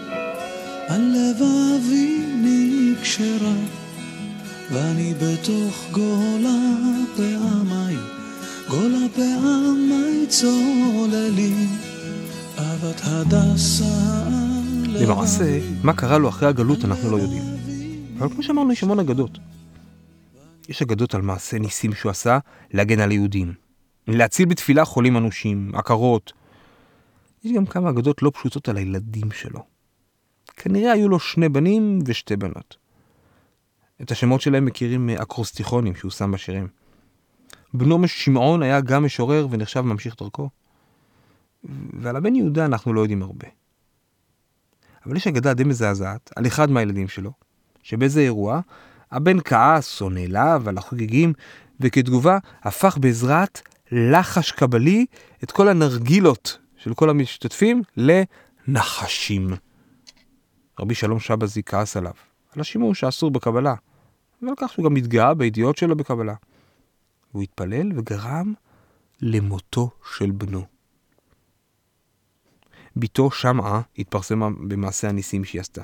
על 0.88 1.02
לבבי 1.02 2.22
נקשרה, 2.44 3.54
ואני 4.72 5.14
בתוך 5.14 5.86
גולה 5.92 6.60
פעמי, 7.16 8.21
גולה 8.72 9.08
פעמי 9.16 10.28
צוללים, 10.28 11.68
אהבת 12.58 13.02
הדסה. 13.04 14.30
למעשה, 14.86 15.60
מה 15.84 15.94
קרה 15.94 16.18
לו 16.18 16.30
אחרי 16.30 16.50
הגלות 16.50 16.86
אנחנו 16.86 17.12
לא 17.12 17.18
יודעים. 17.18 17.44
אבל 18.18 18.30
כמו 18.30 18.44
שאמרנו, 18.44 18.72
יש 18.72 18.84
המון 18.84 19.00
אגדות. 19.00 19.38
יש 20.70 20.82
אגדות 20.82 21.16
על 21.16 21.22
מעשה 21.22 21.60
ניסים 21.60 21.94
שהוא 21.94 22.10
עשה 22.10 22.40
להגן 22.74 23.00
על 23.00 23.12
היהודים. 23.12 23.54
להציל 24.08 24.46
בתפילה 24.46 24.86
חולים 24.86 25.18
אנושים, 25.18 25.72
עקרות. 25.74 26.34
יש 27.44 27.52
גם 27.52 27.66
כמה 27.66 27.90
אגדות 27.90 28.22
לא 28.22 28.32
פשוטות 28.34 28.70
על 28.70 28.78
הילדים 28.78 29.32
שלו. 29.32 29.60
כנראה 30.58 30.92
היו 30.92 31.10
לו 31.10 31.20
שני 31.20 31.50
בנים 31.50 32.00
ושתי 32.06 32.36
בנות. 32.36 32.78
את 34.02 34.12
השמות 34.12 34.42
שלהם 34.42 34.66
מכירים 34.66 35.08
מאקרוסטיכונים 35.08 35.96
שהוא 35.96 36.12
שם 36.12 36.32
בשירים. 36.32 36.81
בנו 37.74 38.08
שמעון 38.08 38.64
היה 38.64 38.82
גם 38.82 39.06
משורר 39.06 39.48
ונחשב 39.50 39.82
ממשיך 39.82 40.16
דרכו. 40.20 40.50
ועל 42.00 42.16
הבן 42.16 42.36
יהודה 42.36 42.66
אנחנו 42.66 42.94
לא 42.94 43.02
יודעים 43.02 43.22
הרבה. 43.22 43.48
אבל 45.06 45.16
יש 45.16 45.28
אגדה 45.28 45.54
די 45.54 45.64
מזעזעת 45.64 46.32
על 46.36 46.48
אחד 46.48 46.72
מהילדים 46.72 47.08
שלו, 47.08 47.32
שבאיזה 47.84 48.22
אירוע 48.22 48.60
הבן 49.12 49.38
כעס 49.44 50.02
או 50.02 50.10
נעלב 50.10 50.68
על 50.68 50.78
החוגגים, 50.78 51.34
וכתגובה 51.80 52.38
הפך 52.64 52.98
בעזרת 53.02 53.62
לחש 53.92 54.52
קבלי 54.52 55.06
את 55.44 55.52
כל 55.52 55.68
הנרגילות 55.68 56.58
של 56.78 56.94
כל 56.94 57.10
המשתתפים 57.10 57.82
לנחשים. 57.98 59.54
רבי 60.80 60.96
שלום 60.96 61.20
שבזי 61.20 61.64
כעס 61.66 61.98
עליו, 61.98 62.14
על 62.56 62.62
השימוש 62.62 63.04
האסור 63.04 63.32
בקבלה, 63.32 63.76
ועל 64.42 64.54
כך 64.58 64.72
שהוא 64.72 64.86
גם 64.86 64.96
התגאה 64.96 65.34
בידיעות 65.34 65.78
שלו 65.78 65.96
בקבלה. 65.96 66.34
הוא 67.32 67.44
התפלל 67.44 67.92
וגרם 67.96 68.54
למותו 69.22 69.90
של 70.18 70.32
בנו. 70.32 70.66
בתו 72.96 73.32
שמעה 73.32 73.82
התפרסמה 73.98 74.50
במעשה 74.68 75.10
הניסים 75.10 75.44
שהיא 75.44 75.62
עשתה. 75.62 75.84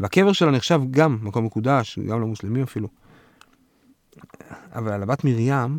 והקבר 0.00 0.32
שלה 0.32 0.50
נחשב 0.50 0.80
גם 0.90 1.18
מקום 1.22 1.44
מקודש, 1.44 1.98
גם 1.98 2.20
למוסלמים 2.20 2.62
אפילו. 2.62 2.88
אבל 4.72 4.92
על 4.92 5.02
הבת 5.02 5.24
מרים, 5.24 5.78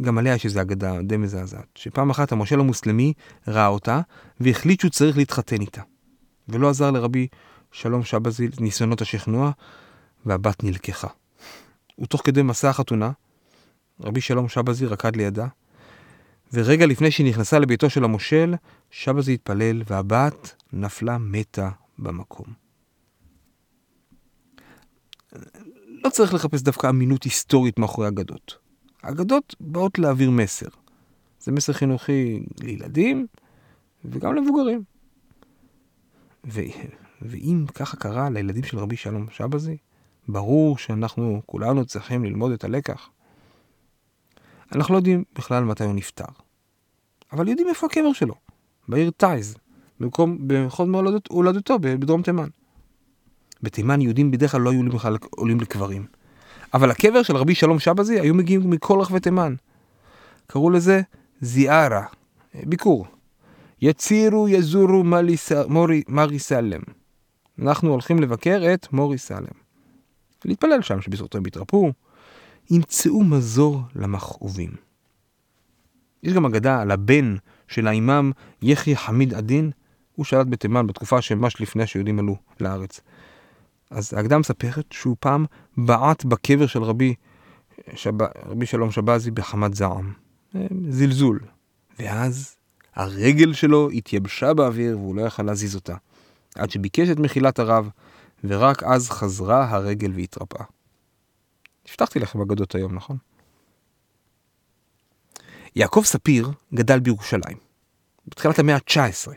גם 0.00 0.18
עליה 0.18 0.34
יש 0.34 0.44
איזו 0.44 0.60
אגדה 0.60 1.02
די 1.02 1.16
מזעזעת, 1.16 1.66
שפעם 1.74 2.10
אחת 2.10 2.32
המושל 2.32 2.60
המוסלמי 2.60 3.12
ראה 3.48 3.66
אותה 3.66 4.00
והחליט 4.40 4.80
שהוא 4.80 4.90
צריך 4.90 5.16
להתחתן 5.16 5.60
איתה. 5.60 5.82
ולא 6.48 6.70
עזר 6.70 6.90
לרבי 6.90 7.26
שלום 7.72 8.04
שבזי 8.04 8.48
ניסיונות 8.60 9.00
השכנוע, 9.00 9.50
והבת 10.26 10.64
נלקחה. 10.64 11.08
ותוך 12.00 12.20
כדי 12.24 12.42
מסע 12.42 12.68
החתונה, 12.68 13.10
רבי 14.00 14.20
שלום 14.20 14.48
שבזי 14.48 14.86
רקד 14.86 15.16
לידה, 15.16 15.46
ורגע 16.52 16.86
לפני 16.86 17.10
שהיא 17.10 17.26
נכנסה 17.26 17.58
לביתו 17.58 17.90
של 17.90 18.04
המושל, 18.04 18.54
שבזי 18.90 19.34
התפלל 19.34 19.82
והבת 19.86 20.54
נפלה 20.72 21.18
מתה 21.18 21.70
במקום. 21.98 22.46
לא 25.86 26.10
צריך 26.10 26.34
לחפש 26.34 26.62
דווקא 26.62 26.86
אמינות 26.86 27.22
היסטורית 27.24 27.78
מאחורי 27.78 28.08
אגדות. 28.08 28.58
אגדות 29.02 29.54
באות 29.60 29.98
להעביר 29.98 30.30
מסר. 30.30 30.68
זה 31.40 31.52
מסר 31.52 31.72
חינוכי 31.72 32.42
לילדים 32.60 33.26
וגם 34.04 34.34
למבוגרים. 34.34 34.82
ו... 36.46 36.60
ואם 37.22 37.64
ככה 37.74 37.96
קרה 37.96 38.30
לילדים 38.30 38.62
של 38.62 38.78
רבי 38.78 38.96
שלום 38.96 39.26
שבזי, 39.30 39.76
ברור 40.28 40.78
שאנחנו 40.78 41.42
כולנו 41.46 41.84
צריכים 41.84 42.24
ללמוד 42.24 42.52
את 42.52 42.64
הלקח. 42.64 43.08
אנחנו 44.72 44.94
לא 44.94 44.98
יודעים 44.98 45.24
בכלל 45.34 45.64
מתי 45.64 45.84
הוא 45.84 45.94
נפטר. 45.94 46.24
אבל 47.32 47.48
יודעים 47.48 47.68
איפה 47.68 47.86
הקבר 47.86 48.12
שלו, 48.12 48.34
בעיר 48.88 49.10
טייז, 49.10 49.56
במקום, 50.00 50.38
בחוד 50.46 50.88
הולדתו 51.28 51.78
בדרום 51.78 52.22
תימן. 52.22 52.48
בתימן 53.62 54.00
יהודים 54.00 54.30
בדרך 54.30 54.52
כלל 54.52 54.60
לא 54.60 54.70
היו 54.70 54.82
בכלל 54.82 55.16
עולים 55.30 55.60
לקברים. 55.60 56.06
אבל 56.74 56.90
הקבר 56.90 57.22
של 57.22 57.36
רבי 57.36 57.54
שלום 57.54 57.78
שבזי 57.78 58.20
היו 58.20 58.34
מגיעים 58.34 58.70
מכל 58.70 59.00
רחבי 59.00 59.20
תימן. 59.20 59.54
קראו 60.46 60.70
לזה 60.70 61.00
זיארה, 61.40 62.04
ביקור. 62.54 63.06
יצירו 63.82 64.48
יזורו 64.48 65.04
מורי, 65.68 66.02
מרי 66.08 66.38
סלם. 66.38 66.80
אנחנו 67.58 67.90
הולכים 67.90 68.20
לבקר 68.20 68.62
את 68.74 68.92
מורי 68.92 69.18
סלם. 69.18 69.60
להתפלל 70.44 70.82
שם 70.82 71.00
שבזכותו 71.00 71.38
הם 71.38 71.46
יתרפאו. 71.46 71.92
ימצאו 72.70 73.24
מזור 73.24 73.82
למכאובים. 73.94 74.70
יש 76.22 76.32
גם 76.32 76.46
אגדה 76.46 76.80
על 76.80 76.90
הבן 76.90 77.36
של 77.68 77.86
האימאם 77.86 78.32
יחי 78.62 78.96
חמיד 78.96 79.34
עדין, 79.34 79.70
הוא 80.14 80.24
שלט 80.24 80.46
בתימן 80.46 80.86
בתקופה 80.86 81.22
שממש 81.22 81.60
לפני 81.60 81.86
שיהודים 81.86 82.18
עלו 82.18 82.36
לארץ. 82.60 83.00
אז 83.90 84.14
האגדה 84.14 84.38
מספרת 84.38 84.84
שהוא 84.90 85.16
פעם 85.20 85.44
בעט 85.76 86.24
בקבר 86.24 86.66
של 86.66 86.82
רבי, 86.82 87.14
שב... 87.94 88.22
רבי 88.46 88.66
שלום 88.66 88.90
שבזי 88.90 89.30
בחמת 89.30 89.74
זעם. 89.74 90.12
אה, 90.56 90.66
זלזול. 90.88 91.40
ואז 91.98 92.56
הרגל 92.94 93.52
שלו 93.52 93.90
התייבשה 93.90 94.54
באוויר 94.54 94.98
והוא 94.98 95.16
לא 95.16 95.22
יכל 95.22 95.42
להזיז 95.42 95.74
אותה. 95.74 95.94
עד 96.54 96.70
שביקש 96.70 97.08
את 97.08 97.18
מחילת 97.18 97.58
הרב, 97.58 97.88
ורק 98.44 98.82
אז 98.82 99.10
חזרה 99.10 99.70
הרגל 99.70 100.12
והתרפאה. 100.14 100.64
הבטחתי 101.90 102.18
לכם 102.18 102.40
אגדות 102.40 102.74
היום, 102.74 102.94
נכון? 102.94 103.16
יעקב 105.76 106.02
ספיר 106.04 106.50
גדל 106.74 107.00
בירושלים, 107.00 107.56
בתחילת 108.28 108.58
המאה 108.58 108.74
ה-19, 108.74 109.32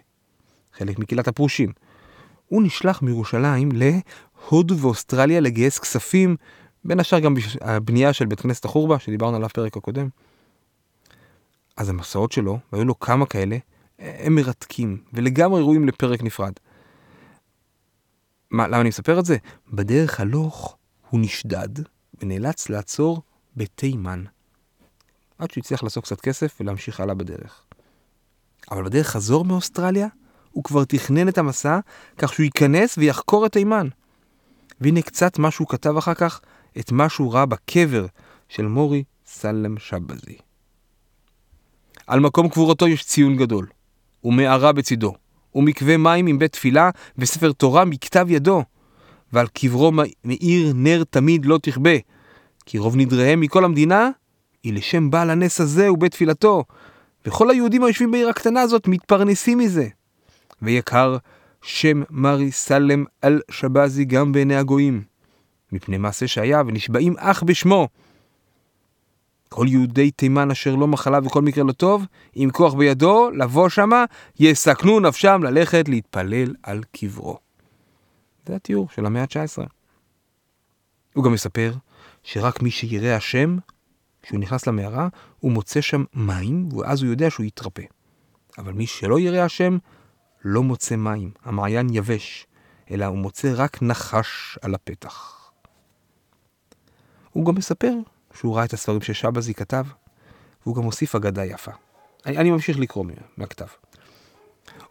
חלק 0.73 0.99
מקהילת 0.99 1.27
הפרושים. 1.27 1.71
הוא 2.47 2.63
נשלח 2.63 3.01
מירושלים 3.01 3.69
להודו 3.71 4.77
ואוסטרליה 4.77 5.39
לגייס 5.39 5.79
כספים, 5.79 6.35
בין 6.85 6.99
השאר 6.99 7.19
גם 7.19 7.33
הבנייה 7.61 8.13
של 8.13 8.25
בית 8.25 8.41
כנסת 8.41 8.65
החורבה, 8.65 8.99
שדיברנו 8.99 9.35
עליו 9.35 9.49
פרק 9.49 9.77
הקודם. 9.77 10.09
אז 11.77 11.89
המסעות 11.89 12.31
שלו, 12.31 12.59
והיו 12.73 12.85
לו 12.85 12.99
כמה 12.99 13.25
כאלה, 13.25 13.57
הם 13.99 14.35
מרתקים, 14.35 15.03
ולגמרי 15.13 15.61
ראויים 15.61 15.87
לפרק 15.87 16.23
נפרד. 16.23 16.53
מה, 18.51 18.67
למה 18.67 18.81
אני 18.81 18.89
מספר 18.89 19.19
את 19.19 19.25
זה? 19.25 19.37
בדרך 19.73 20.19
הלוך 20.19 20.77
הוא 21.09 21.19
נשדד, 21.19 21.92
ונאלץ 22.23 22.69
לעצור 22.69 23.21
בתימן. 23.55 24.23
עד 25.37 25.51
שהוא 25.51 25.61
הצליח 25.61 25.83
לעשות 25.83 26.03
קצת 26.03 26.21
כסף 26.21 26.57
ולהמשיך 26.59 26.99
הלאה 26.99 27.15
בדרך. 27.15 27.63
אבל 28.71 28.83
בדרך 28.83 29.07
חזור 29.07 29.45
מאוסטרליה, 29.45 30.07
הוא 30.51 30.63
כבר 30.63 30.83
תכנן 30.83 31.29
את 31.29 31.37
המסע 31.37 31.79
כך 32.17 32.33
שהוא 32.33 32.43
ייכנס 32.43 32.97
ויחקור 32.97 33.45
את 33.45 33.51
תימן. 33.51 33.87
והנה 34.81 35.01
קצת 35.01 35.39
מה 35.39 35.51
שהוא 35.51 35.67
כתב 35.67 35.97
אחר 35.97 36.13
כך, 36.13 36.41
את 36.79 36.91
מה 36.91 37.09
שהוא 37.09 37.33
ראה 37.33 37.45
בקבר 37.45 38.05
של 38.49 38.65
מורי 38.67 39.03
סלם 39.25 39.77
שבזי. 39.77 40.37
על 42.07 42.19
מקום 42.19 42.49
קבורתו 42.49 42.87
יש 42.87 43.03
ציון 43.03 43.37
גדול, 43.37 43.67
ומערה 44.23 44.71
בצידו, 44.71 45.13
ומקווה 45.55 45.97
מים 45.97 46.27
עם 46.27 46.39
בית 46.39 46.51
תפילה, 46.51 46.89
וספר 47.17 47.51
תורה 47.51 47.85
מכתב 47.85 48.25
ידו, 48.29 48.63
ועל 49.33 49.47
קברו 49.47 49.91
מאיר 50.23 50.71
נר 50.75 51.03
תמיד 51.09 51.45
לא 51.45 51.59
תכבה, 51.61 51.95
כי 52.65 52.77
רוב 52.77 52.95
נדריהם 52.95 53.39
מכל 53.39 53.65
המדינה 53.65 54.09
היא 54.63 54.73
לשם 54.73 55.11
בעל 55.11 55.29
הנס 55.29 55.61
הזה 55.61 55.91
ובית 55.91 56.11
תפילתו, 56.11 56.63
וכל 57.25 57.49
היהודים 57.49 57.83
היושבים 57.83 58.11
בעיר 58.11 58.29
הקטנה 58.29 58.61
הזאת 58.61 58.87
מתפרנסים 58.87 59.57
מזה. 59.57 59.87
ויקר 60.61 61.17
שם 61.61 62.03
מרי 62.09 62.51
סלם 62.51 63.05
אל 63.23 63.41
שבזי 63.51 64.05
גם 64.05 64.31
בעיני 64.31 64.55
הגויים, 64.55 65.03
מפני 65.71 65.97
מעשה 65.97 66.27
שהיה 66.27 66.61
ונשבעים 66.67 67.15
אך 67.17 67.43
בשמו. 67.43 67.87
כל 69.49 69.65
יהודי 69.69 70.11
תימן 70.11 70.51
אשר 70.51 70.75
לא 70.75 70.87
מחלה 70.87 71.19
וכל 71.23 71.41
מקרה 71.41 71.63
לא 71.63 71.71
טוב, 71.71 72.05
עם 72.33 72.49
כוח 72.49 72.73
בידו, 72.73 73.29
לבוא 73.31 73.69
שמה, 73.69 74.05
יסכנו 74.39 74.99
נפשם 74.99 75.43
ללכת 75.43 75.89
להתפלל 75.89 76.55
על 76.63 76.83
קברו. 76.91 77.37
זה 78.47 78.55
התיאור 78.55 78.87
של 78.95 79.05
המאה 79.05 79.21
ה-19. 79.21 79.67
הוא 81.13 81.23
גם 81.23 81.33
מספר 81.33 81.73
שרק 82.23 82.61
מי 82.61 82.71
שירא 82.71 83.07
השם, 83.07 83.57
כשהוא 84.21 84.39
נכנס 84.39 84.67
למערה, 84.67 85.07
הוא 85.39 85.51
מוצא 85.51 85.81
שם 85.81 86.03
מים, 86.13 86.69
ואז 86.73 87.01
הוא 87.01 87.11
יודע 87.11 87.29
שהוא 87.29 87.45
יתרפא. 87.45 87.83
אבל 88.57 88.73
מי 88.73 88.87
שלא 88.87 89.19
ירא 89.19 89.45
השם, 89.45 89.77
לא 90.45 90.63
מוצא 90.63 90.95
מים, 90.95 91.31
המעיין 91.43 91.87
יבש, 91.93 92.47
אלא 92.91 93.05
הוא 93.05 93.17
מוצא 93.17 93.53
רק 93.55 93.81
נחש 93.81 94.57
על 94.61 94.75
הפתח. 94.75 95.39
הוא 97.31 97.45
גם 97.45 97.55
מספר 97.55 97.93
שהוא 98.33 98.55
ראה 98.55 98.65
את 98.65 98.73
הספרים 98.73 99.01
ששבזי 99.01 99.53
כתב, 99.53 99.85
והוא 100.65 100.75
גם 100.75 100.83
הוסיף 100.83 101.15
אגדה 101.15 101.45
יפה. 101.45 101.71
אני, 102.25 102.37
אני 102.37 102.51
ממשיך 102.51 102.79
לקרוא 102.79 103.05
מהכתב. 103.37 103.65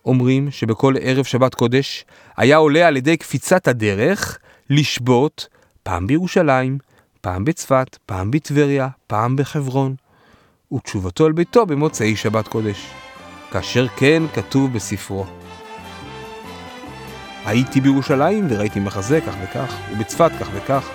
אומרים 0.05 0.51
שבכל 0.51 0.95
ערב 1.01 1.25
שבת 1.25 1.55
קודש 1.55 2.05
היה 2.37 2.57
עולה 2.57 2.87
על 2.87 2.97
ידי 2.97 3.16
קפיצת 3.16 3.68
הדרך 3.68 4.38
לשבות 4.71 5.49
פעם 5.83 6.07
בירושלים, 6.07 6.79
פעם 7.22 7.44
בצפת, 7.44 7.98
פעם 8.06 8.30
בטבריה, 8.30 8.88
פעם 9.06 9.37
בחברון, 9.37 9.94
ותשובתו 10.74 11.26
אל 11.26 11.32
ביתו 11.32 11.66
במוצאי 11.66 12.16
שבת 12.16 12.48
קודש, 12.48 12.87
כאשר 13.52 13.87
כן 13.88 14.22
כתוב 14.35 14.72
בספרו. 14.72 15.26
הייתי 17.44 17.80
בירושלים 17.80 18.46
וראיתי 18.50 18.80
מחזה 18.80 19.20
כך 19.20 19.35
וכך, 19.42 19.74
ובצפת 19.92 20.30
כך 20.40 20.48
וכך. 20.54 20.88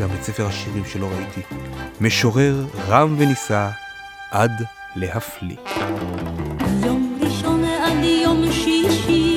גם 0.00 0.08
את 0.18 0.22
ספר 0.22 0.46
השירים 0.46 0.84
שלו 0.84 1.08
ראיתי, 1.08 1.40
משורר 2.00 2.66
רם 2.88 3.14
ונישא 3.18 3.68
עד 4.30 4.64
להפליא. 4.96 5.56
יום 6.86 7.18
ראשון 7.20 7.64
עד 7.64 8.04
יום 8.04 8.52
שישי 8.52 9.31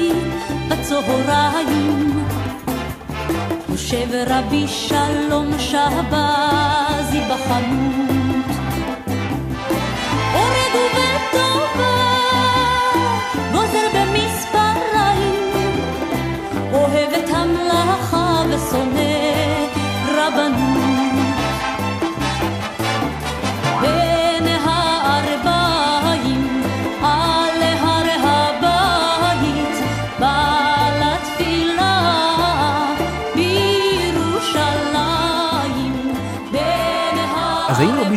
יושב 3.86 4.10
רבי 4.28 4.68
שלום 4.68 5.52
שבזי 5.60 7.20
בחנות 7.30 8.15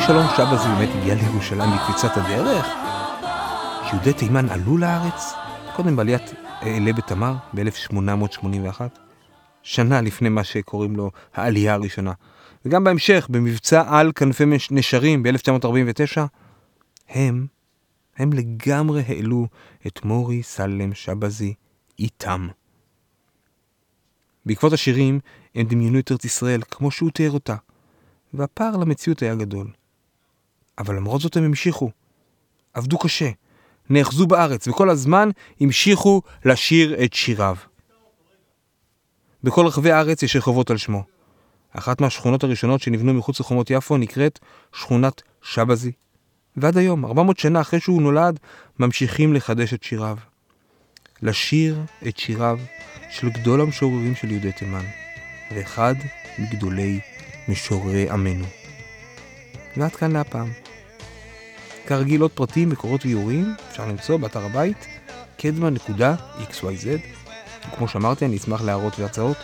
שלום 0.09 0.27
שבזי 0.37 0.69
באמת 0.69 0.89
הגיע 0.95 1.15
לירושלים 1.15 1.71
בקפיצת 1.71 2.17
הדרך? 2.17 2.67
שיהודי 3.91 4.13
תימן 4.13 4.49
עלו 4.49 4.77
לארץ? 4.77 5.33
קודם 5.77 5.97
בעליית 5.97 6.23
אלה 6.63 6.93
בתמר 6.93 7.35
ב-1881, 7.55 8.81
שנה 9.63 10.01
לפני 10.01 10.29
מה 10.29 10.45
שקוראים 10.45 10.97
לו 10.97 11.11
העלייה 11.35 11.75
הראשונה. 11.75 12.13
וגם 12.65 12.85
בהמשך, 12.85 13.27
במבצע 13.31 13.99
על 13.99 14.13
כנפי 14.13 14.45
נשרים 14.71 15.23
ב-1949, 15.23 16.21
הם, 17.09 17.47
הם 18.17 18.33
לגמרי 18.33 19.03
העלו 19.09 19.47
את 19.87 20.05
מורי 20.05 20.43
סלם 20.43 20.95
שבזי 20.95 21.55
איתם. 21.99 22.49
בעקבות 24.47 24.73
השירים, 24.73 25.21
הם 25.55 25.67
דמיינו 25.67 25.99
את 25.99 26.13
ארץ 26.13 26.25
ישראל 26.25 26.61
כמו 26.71 26.91
שהוא 26.91 27.11
תיאר 27.11 27.31
אותה, 27.31 27.57
והפער 28.35 28.77
למציאות 28.77 29.23
היה 29.23 29.35
גדול. 29.35 29.78
אבל 30.79 30.97
למרות 30.97 31.21
זאת 31.21 31.37
הם 31.37 31.45
המשיכו. 31.45 31.91
עבדו 32.75 32.99
קשה, 32.99 33.31
נאחזו 33.91 34.27
בארץ, 34.27 34.69
וכל 34.69 34.91
הזמן 34.91 35.31
המשיכו 35.61 36.23
לשיר 36.45 37.05
את 37.05 37.13
שיריו. 37.13 37.57
בכל 39.45 39.67
רחבי 39.67 39.91
הארץ 39.91 40.23
יש 40.23 40.37
רחובות 40.37 40.71
על 40.71 40.77
שמו. 40.77 41.05
אחת 41.71 42.01
מהשכונות 42.01 42.45
הראשונות 42.45 42.81
שנבנו 42.81 43.15
מחוץ 43.15 43.41
לחומות 43.41 43.71
יפו 43.71 43.97
נקראת 43.97 44.39
שכונת 44.73 45.23
שבזי. 45.43 45.93
ועד 46.57 46.77
היום, 46.77 47.05
400 47.05 47.39
שנה 47.39 47.61
אחרי 47.61 47.81
שהוא 47.81 48.03
נולד, 48.03 48.41
ממשיכים 48.79 49.35
לחדש 49.35 49.75
את 49.75 49.83
שיריו. 49.83 50.17
לשיר 51.23 51.83
את 52.09 52.19
שיריו 52.19 52.59
של 53.11 53.29
גדול 53.29 53.61
המשוררים 53.61 54.15
של 54.15 54.31
יהודי 54.31 54.53
תימן, 54.53 54.85
ואחד 55.55 55.95
מגדולי 56.39 57.01
משוררי 57.49 58.11
עמנו. 58.11 58.45
ועד 59.77 59.97
כאן 59.97 60.13
להפעם. 60.13 60.68
כרגיל 61.89 62.21
עוד 62.21 62.31
פרטים, 62.31 62.69
מקורות 62.69 63.05
ואיורים 63.05 63.55
אפשר 63.71 63.87
למצוא 63.87 64.17
באתר 64.17 64.45
הבית 64.45 64.87
קדמה.xyz 65.39 66.99
וכמו 67.69 67.89
שאמרתי 67.89 68.25
אני 68.25 68.37
אשמח 68.37 68.63
להערות 68.63 68.99
והצעות. 68.99 69.37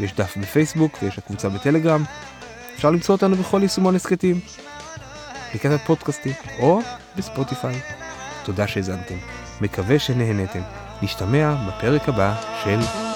יש 0.00 0.14
דף 0.14 0.36
בפייסבוק 0.36 0.98
ויש 1.02 1.18
הקבוצה 1.18 1.48
בטלגרם. 1.48 2.04
אפשר 2.74 2.90
למצוא 2.90 3.14
אותנו 3.14 3.36
בכל 3.36 3.58
יישומון 3.62 3.94
הסכתים 3.94 4.40
אפליקציית 5.48 5.80
פודקאסטים 5.86 6.32
או 6.58 6.80
בספוטיפיי. 7.16 7.80
תודה 8.44 8.66
שהאזנתם. 8.66 9.16
מקווה 9.60 9.98
שנהנתם. 9.98 10.62
נשתמע 11.02 11.54
בפרק 11.68 12.08
הבא 12.08 12.34
של 12.64 13.09